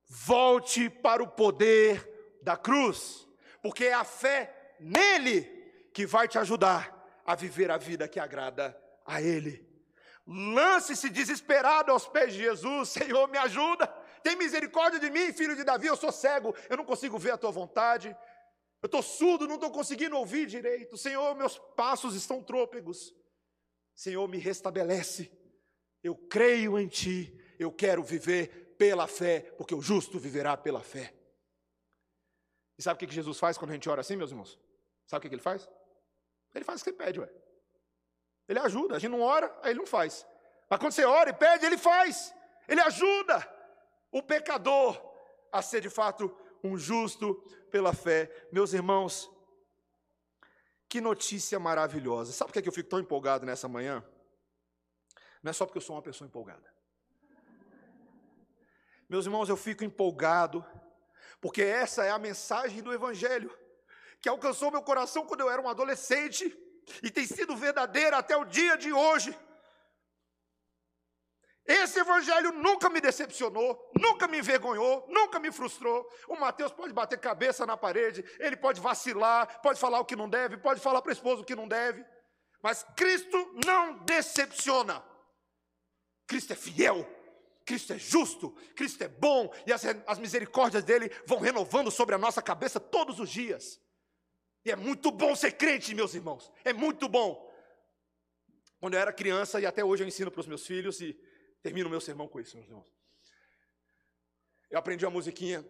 Volte 0.05 0.91
para 0.91 1.23
o 1.23 1.27
poder 1.27 2.39
da 2.43 2.55
cruz, 2.55 3.27
porque 3.63 3.85
é 3.85 3.93
a 3.93 4.03
fé 4.03 4.75
nele 4.79 5.41
que 5.91 6.05
vai 6.05 6.27
te 6.27 6.37
ajudar 6.37 7.01
a 7.25 7.33
viver 7.33 7.71
a 7.71 7.77
vida 7.77 8.07
que 8.07 8.19
agrada 8.19 8.79
a 9.05 9.21
Ele. 9.21 9.67
Lance-se 10.25 11.09
desesperado 11.09 11.91
aos 11.91 12.07
pés 12.07 12.33
de 12.33 12.39
Jesus, 12.39 12.89
Senhor, 12.89 13.27
me 13.27 13.37
ajuda, 13.37 13.87
tem 14.23 14.35
misericórdia 14.35 14.99
de 14.99 15.09
mim, 15.09 15.33
filho 15.33 15.55
de 15.55 15.63
Davi, 15.63 15.87
eu 15.87 15.97
sou 15.97 16.11
cego, 16.11 16.55
eu 16.69 16.77
não 16.77 16.85
consigo 16.85 17.17
ver 17.17 17.31
a 17.31 17.37
tua 17.37 17.51
vontade, 17.51 18.15
eu 18.81 18.87
estou 18.87 19.01
surdo, 19.01 19.47
não 19.47 19.55
estou 19.55 19.71
conseguindo 19.71 20.17
ouvir 20.17 20.45
direito, 20.45 20.97
Senhor, 20.97 21.35
meus 21.35 21.57
passos 21.75 22.15
estão 22.15 22.41
trôpegos, 22.41 23.13
Senhor, 23.95 24.27
me 24.27 24.37
restabelece, 24.37 25.31
eu 26.04 26.15
creio 26.15 26.79
em 26.79 26.87
Ti, 26.87 27.37
eu 27.60 27.71
quero 27.71 28.04
viver 28.04 28.75
pela 28.77 29.08
fé, 29.08 29.41
porque 29.58 29.75
o 29.75 29.81
justo 29.81 30.17
viverá 30.17 30.58
pela 30.58 30.81
fé. 30.81 31.13
E 32.77 32.81
sabe 32.81 33.04
o 33.04 33.08
que 33.08 33.13
Jesus 33.13 33.37
faz 33.37 33.56
quando 33.56 33.69
a 33.69 33.73
gente 33.75 33.87
ora 33.87 34.02
assim, 34.02 34.15
meus 34.15 34.31
irmãos? 34.31 34.58
Sabe 35.06 35.27
o 35.27 35.29
que 35.29 35.35
ele 35.35 35.41
faz? 35.41 35.69
Ele 36.56 36.65
faz 36.65 36.81
o 36.81 36.83
que 36.83 36.89
você 36.89 36.97
pede, 36.97 37.19
ué. 37.19 37.29
Ele 38.48 38.60
ajuda. 38.60 38.96
A 38.96 39.00
gente 39.00 39.12
não 39.12 39.21
ora, 39.21 39.54
aí 39.62 39.71
ele 39.71 39.79
não 39.79 39.85
faz. 39.85 40.25
Mas 40.69 40.79
quando 40.79 40.94
você 40.94 41.06
ora 41.06 41.29
e 41.29 41.33
pede, 41.33 41.65
ele 41.65 41.77
faz. 41.77 42.33
Ele 42.67 42.81
ajuda 42.81 43.48
o 44.12 44.21
pecador 44.21 45.02
a 45.52 45.62
ser 45.62 45.81
de 45.81 45.89
fato 45.89 46.35
um 46.63 46.77
justo 46.77 47.35
pela 47.69 47.94
fé. 47.94 48.29
Meus 48.52 48.73
irmãos, 48.73 49.29
que 50.87 51.02
notícia 51.02 51.60
maravilhosa. 51.60 52.33
Sabe 52.33 52.52
por 52.52 52.62
que 52.62 52.67
é 52.67 52.67
eu 52.67 52.73
fico 52.73 52.89
tão 52.89 53.00
empolgado 53.00 53.46
nessa 53.46 53.67
manhã? 53.67 54.04
Não 55.42 55.50
é 55.50 55.54
só 55.54 55.65
porque 55.65 55.77
eu 55.77 55.81
sou 55.81 55.96
uma 55.96 56.02
pessoa 56.02 56.27
empolgada. 56.27 56.71
Meus 59.10 59.25
irmãos, 59.25 59.50
eu 59.50 59.58
fico 59.58 59.83
empolgado, 59.83 60.65
porque 61.42 61.62
essa 61.62 62.06
é 62.06 62.12
a 62.12 62.19
mensagem 62.19 62.81
do 62.81 62.94
Evangelho, 62.94 63.54
que 64.21 64.29
alcançou 64.29 64.71
meu 64.71 64.81
coração 64.81 65.25
quando 65.25 65.42
eu 65.42 65.50
era 65.50 65.62
um 65.62 65.67
adolescente, 65.67 66.58
e 67.04 67.10
tem 67.10 67.25
sido 67.25 67.56
verdadeira 67.56 68.17
até 68.17 68.35
o 68.35 68.46
dia 68.46 68.77
de 68.77 68.92
hoje. 68.92 69.37
Esse 71.65 72.00
evangelho 72.00 72.52
nunca 72.52 72.89
me 72.89 73.00
decepcionou, 73.00 73.92
nunca 73.98 74.27
me 74.27 74.39
envergonhou, 74.39 75.06
nunca 75.08 75.39
me 75.39 75.52
frustrou. 75.52 76.08
O 76.27 76.35
Mateus 76.35 76.71
pode 76.71 76.92
bater 76.92 77.19
cabeça 77.19 77.65
na 77.65 77.77
parede, 77.77 78.25
ele 78.39 78.58
pode 78.58 78.81
vacilar, 78.81 79.62
pode 79.62 79.79
falar 79.79 80.00
o 80.00 80.06
que 80.06 80.15
não 80.15 80.29
deve, 80.29 80.58
pode 80.58 80.79
falar 80.79 81.02
para 81.02 81.12
a 81.12 81.13
esposa 81.13 81.42
o 81.42 81.46
que 81.46 81.56
não 81.56 81.67
deve. 81.67 82.04
Mas 82.63 82.83
Cristo 82.96 83.37
não 83.65 84.00
decepciona. 84.04 85.04
Cristo 86.27 86.54
é 86.54 86.56
fiel, 86.56 87.08
Cristo 87.65 87.94
é 87.94 88.00
justo, 88.00 88.52
Cristo 88.75 89.04
é 89.04 89.08
bom, 89.08 89.54
e 89.65 89.73
as, 89.73 89.83
as 90.08 90.19
misericórdias 90.19 90.83
dele 90.83 91.12
vão 91.25 91.39
renovando 91.39 91.92
sobre 91.92 92.15
a 92.15 92.17
nossa 92.17 92.42
cabeça 92.42 92.79
todos 92.79 93.19
os 93.19 93.29
dias. 93.29 93.79
E 94.63 94.71
é 94.71 94.75
muito 94.75 95.12
bom 95.12 95.35
ser 95.35 95.53
crente, 95.53 95.95
meus 95.95 96.13
irmãos, 96.13 96.51
é 96.63 96.71
muito 96.71 97.09
bom. 97.09 97.49
Quando 98.79 98.95
eu 98.95 98.99
era 98.99 99.13
criança, 99.13 99.59
e 99.59 99.65
até 99.65 99.83
hoje 99.83 100.03
eu 100.03 100.07
ensino 100.07 100.31
para 100.31 100.41
os 100.41 100.47
meus 100.47 100.65
filhos, 100.65 101.01
e 101.01 101.13
termino 101.62 101.87
o 101.87 101.91
meu 101.91 102.01
sermão 102.01 102.27
com 102.27 102.39
isso, 102.39 102.55
meus 102.57 102.67
irmãos. 102.67 102.91
Eu 104.69 104.79
aprendi 104.79 105.05
uma 105.05 105.12
musiquinha 105.12 105.65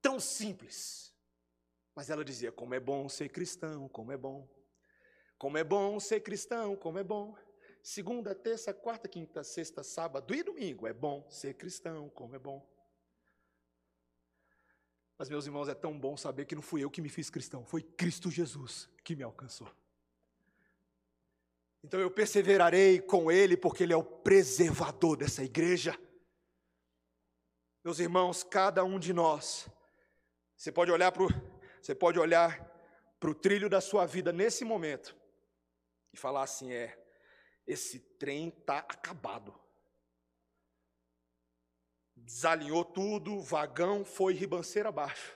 tão 0.00 0.18
simples, 0.18 1.14
mas 1.94 2.10
ela 2.10 2.24
dizia: 2.24 2.50
Como 2.50 2.74
é 2.74 2.80
bom 2.80 3.08
ser 3.08 3.28
cristão, 3.28 3.88
como 3.88 4.12
é 4.12 4.16
bom. 4.16 4.48
Como 5.36 5.56
é 5.56 5.62
bom 5.62 6.00
ser 6.00 6.20
cristão, 6.20 6.74
como 6.74 6.98
é 6.98 7.04
bom. 7.04 7.36
Segunda, 7.82 8.34
terça, 8.34 8.74
quarta, 8.74 9.08
quinta, 9.08 9.44
sexta, 9.44 9.84
sábado 9.84 10.34
e 10.34 10.42
domingo. 10.42 10.86
É 10.86 10.92
bom 10.92 11.28
ser 11.30 11.54
cristão, 11.54 12.08
como 12.10 12.34
é 12.34 12.38
bom. 12.38 12.68
Mas, 15.18 15.28
meus 15.28 15.46
irmãos, 15.46 15.68
é 15.68 15.74
tão 15.74 15.98
bom 15.98 16.16
saber 16.16 16.44
que 16.44 16.54
não 16.54 16.62
fui 16.62 16.84
eu 16.84 16.90
que 16.90 17.02
me 17.02 17.08
fiz 17.08 17.28
cristão, 17.28 17.64
foi 17.64 17.82
Cristo 17.82 18.30
Jesus 18.30 18.88
que 19.02 19.16
me 19.16 19.24
alcançou. 19.24 19.68
Então 21.82 21.98
eu 21.98 22.10
perseverarei 22.10 23.00
com 23.00 23.30
Ele, 23.30 23.56
porque 23.56 23.82
Ele 23.82 23.92
é 23.92 23.96
o 23.96 24.04
preservador 24.04 25.16
dessa 25.16 25.42
igreja. 25.42 25.98
Meus 27.84 27.98
irmãos, 27.98 28.44
cada 28.44 28.84
um 28.84 28.98
de 28.98 29.12
nós, 29.12 29.68
você 30.56 30.70
pode 30.70 30.90
olhar 30.90 31.10
para 31.10 31.24
o, 31.24 31.28
você 31.80 31.94
pode 31.94 32.18
olhar 32.18 32.64
para 33.18 33.30
o 33.30 33.34
trilho 33.34 33.68
da 33.68 33.80
sua 33.80 34.06
vida 34.06 34.32
nesse 34.32 34.64
momento 34.64 35.16
e 36.12 36.16
falar 36.16 36.42
assim: 36.42 36.72
é, 36.72 36.96
esse 37.66 37.98
trem 38.18 38.48
está 38.48 38.78
acabado. 38.78 39.58
Desalinhou 42.28 42.84
tudo, 42.84 43.40
vagão 43.40 44.04
foi 44.04 44.34
ribanceira 44.34 44.90
abaixo. 44.90 45.34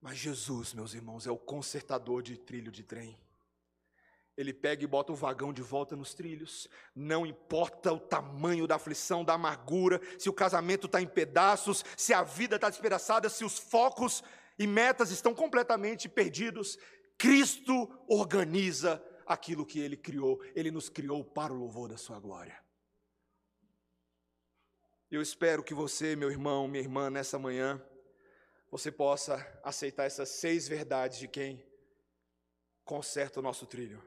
Mas 0.00 0.16
Jesus, 0.16 0.72
meus 0.72 0.94
irmãos, 0.94 1.26
é 1.26 1.32
o 1.32 1.36
consertador 1.36 2.22
de 2.22 2.36
trilho 2.36 2.70
de 2.70 2.84
trem. 2.84 3.18
Ele 4.36 4.52
pega 4.52 4.84
e 4.84 4.86
bota 4.86 5.10
o 5.10 5.16
vagão 5.16 5.52
de 5.52 5.62
volta 5.62 5.96
nos 5.96 6.14
trilhos. 6.14 6.68
Não 6.94 7.26
importa 7.26 7.92
o 7.92 7.98
tamanho 7.98 8.68
da 8.68 8.76
aflição, 8.76 9.24
da 9.24 9.32
amargura, 9.32 10.00
se 10.16 10.28
o 10.28 10.32
casamento 10.32 10.86
está 10.86 11.02
em 11.02 11.08
pedaços, 11.08 11.84
se 11.96 12.14
a 12.14 12.22
vida 12.22 12.54
está 12.54 12.70
despedaçada, 12.70 13.28
se 13.28 13.44
os 13.44 13.58
focos 13.58 14.22
e 14.56 14.64
metas 14.64 15.10
estão 15.10 15.34
completamente 15.34 16.08
perdidos. 16.08 16.78
Cristo 17.18 17.90
organiza 18.06 19.04
aquilo 19.26 19.66
que 19.66 19.80
Ele 19.80 19.96
criou. 19.96 20.40
Ele 20.54 20.70
nos 20.70 20.88
criou 20.88 21.24
para 21.24 21.52
o 21.52 21.56
louvor 21.56 21.88
da 21.88 21.96
Sua 21.96 22.20
glória. 22.20 22.64
Eu 25.08 25.22
espero 25.22 25.62
que 25.62 25.72
você, 25.72 26.16
meu 26.16 26.30
irmão, 26.30 26.66
minha 26.66 26.82
irmã, 26.82 27.08
nessa 27.08 27.38
manhã, 27.38 27.80
você 28.68 28.90
possa 28.90 29.36
aceitar 29.62 30.04
essas 30.04 30.28
seis 30.28 30.66
verdades 30.66 31.18
de 31.18 31.28
quem 31.28 31.64
conserta 32.84 33.38
o 33.38 33.42
nosso 33.42 33.66
trilho. 33.66 34.02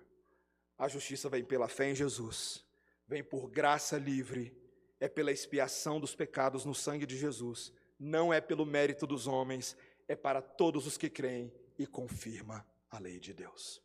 A 0.78 0.90
justiça 0.90 1.30
vem 1.30 1.44
pela 1.44 1.70
fé 1.70 1.90
em 1.90 1.96
Jesus, 1.96 2.66
vem 3.08 3.24
por 3.24 3.50
graça 3.50 3.98
livre, 3.98 4.54
é 5.00 5.08
pela 5.08 5.32
expiação 5.32 6.02
dos 6.02 6.14
pecados 6.14 6.66
no 6.66 6.76
sangue 6.76 7.06
de 7.06 7.18
Jesus, 7.18 7.72
não 7.98 8.34
é 8.34 8.42
pelo 8.42 8.66
mérito 8.66 9.08
dos 9.08 9.26
homens, 9.26 9.78
é 10.06 10.18
para 10.18 10.42
todos 10.42 10.86
os 10.86 10.98
que 10.98 11.10
creem 11.10 11.54
e 11.78 11.88
confirma 11.88 12.68
a 12.90 13.00
lei 13.00 13.22
de 13.22 13.34
Deus. 13.34 13.82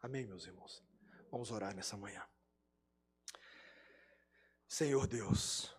Amém, 0.00 0.26
meus 0.26 0.46
irmãos? 0.46 0.82
Vamos 1.28 1.50
orar 1.50 1.74
nessa 1.74 1.96
manhã. 1.96 2.24
Senhor 4.68 5.06
Deus, 5.06 5.74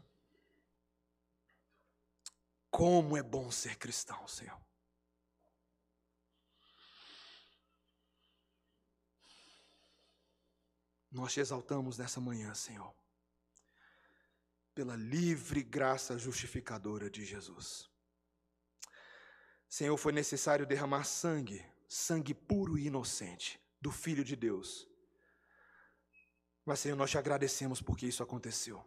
como 2.74 3.15
é 3.15 3.21
bom 3.21 3.51
ser 3.51 3.78
cristão, 3.78 4.28
Senhor. 4.28 4.59
Nós 11.11 11.32
te 11.32 11.39
exaltamos 11.39 11.99
nessa 11.99 12.19
manhã, 12.19 12.51
Senhor, 12.55 12.91
pela 14.74 14.95
livre 14.95 15.61
graça 15.61 16.17
justificadora 16.17 17.11
de 17.11 17.24
Jesus. 17.24 17.88
Senhor, 19.69 19.95
foi 19.95 20.11
necessário 20.11 20.65
derramar 20.65 21.03
sangue, 21.03 21.63
sangue 21.88 22.34
puro 22.34 22.76
e 22.76 22.88
inocente 22.88 23.61
do 23.80 23.91
Filho 23.91 24.24
de 24.24 24.36
Deus. 24.36 24.89
Mas, 26.65 26.80
Senhor, 26.80 26.95
nós 26.95 27.11
te 27.11 27.19
agradecemos 27.19 27.84
porque 27.84 28.07
isso 28.07 28.24
aconteceu. 28.24 28.84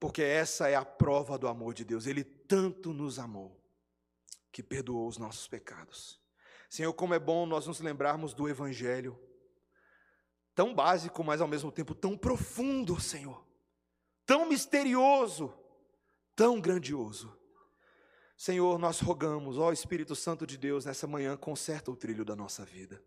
Porque 0.00 0.22
essa 0.22 0.68
é 0.68 0.74
a 0.74 0.84
prova 0.84 1.36
do 1.38 1.46
amor 1.46 1.74
de 1.74 1.84
Deus. 1.84 2.06
Ele 2.06 2.24
tanto 2.24 2.94
nos 2.94 3.18
amou 3.18 3.60
que 4.50 4.62
perdoou 4.62 5.06
os 5.06 5.18
nossos 5.18 5.46
pecados. 5.46 6.18
Senhor, 6.70 6.92
como 6.94 7.12
é 7.12 7.18
bom 7.18 7.44
nós 7.44 7.66
nos 7.66 7.80
lembrarmos 7.80 8.32
do 8.32 8.48
Evangelho 8.48 9.20
tão 10.54 10.74
básico, 10.74 11.22
mas 11.22 11.40
ao 11.40 11.48
mesmo 11.48 11.70
tempo 11.70 11.94
tão 11.94 12.16
profundo, 12.16 12.98
Senhor, 12.98 13.46
tão 14.24 14.48
misterioso, 14.48 15.52
tão 16.34 16.60
grandioso. 16.60 17.36
Senhor, 18.36 18.78
nós 18.78 19.00
rogamos, 19.00 19.58
ó 19.58 19.70
Espírito 19.70 20.16
Santo 20.16 20.46
de 20.46 20.56
Deus, 20.56 20.86
nessa 20.86 21.06
manhã, 21.06 21.36
conserta 21.36 21.90
o 21.90 21.96
trilho 21.96 22.24
da 22.24 22.34
nossa 22.34 22.64
vida. 22.64 23.02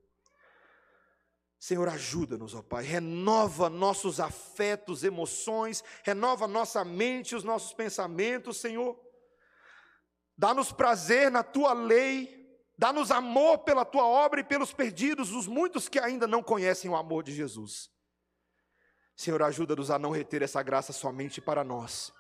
Senhor, 1.64 1.88
ajuda-nos, 1.88 2.54
ó 2.54 2.62
Pai, 2.62 2.84
renova 2.84 3.70
nossos 3.70 4.20
afetos, 4.20 5.02
emoções, 5.02 5.82
renova 6.04 6.46
nossa 6.46 6.84
mente, 6.84 7.38
os 7.38 7.46
nossos 7.46 7.72
pensamentos, 7.72 8.58
Senhor. 8.58 9.00
Dá-nos 10.38 10.74
prazer 10.74 11.32
na 11.32 11.42
tua 11.42 11.72
lei, 11.72 12.44
Dá-nos 12.78 13.12
amor 13.12 13.60
pela 13.60 13.86
tua 13.86 14.06
obra 14.06 14.42
e 14.42 14.44
pelos 14.44 14.74
perdidos, 14.74 15.32
os 15.32 15.48
muitos 15.48 15.88
que 15.88 16.00
ainda 16.00 16.28
não 16.28 16.44
conhecem 16.44 16.92
o 16.92 16.98
amor 16.98 17.24
de 17.24 17.32
Jesus. 17.32 17.90
Senhor, 19.16 19.42
ajuda-nos 19.42 19.90
a 19.90 19.98
não 19.98 20.12
reter 20.12 20.42
essa 20.42 20.62
graça 20.62 20.92
somente 20.92 21.40
para 21.40 21.64
nós, 21.64 22.12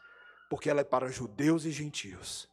porque 0.50 0.70
ela 0.70 0.80
é 0.80 0.86
para 0.86 1.10
judeus 1.10 1.66
e 1.66 1.72
gentios. 1.72 2.48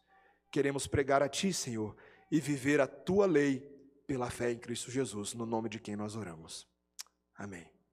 Queremos 0.50 0.88
pregar 0.88 1.22
a 1.22 1.28
Ti, 1.28 1.52
Senhor, 1.52 1.94
e 2.32 2.40
viver 2.40 2.80
a 2.80 2.88
Tua 2.88 3.26
lei 3.26 3.60
pela 4.08 4.28
fé 4.28 4.50
em 4.50 4.58
Cristo 4.58 4.90
Jesus, 4.90 5.34
no 5.34 5.46
nome 5.46 5.68
de 5.68 5.78
quem 5.78 5.94
nós 5.94 6.16
oramos. 6.16 6.69
Amém. 7.40 7.79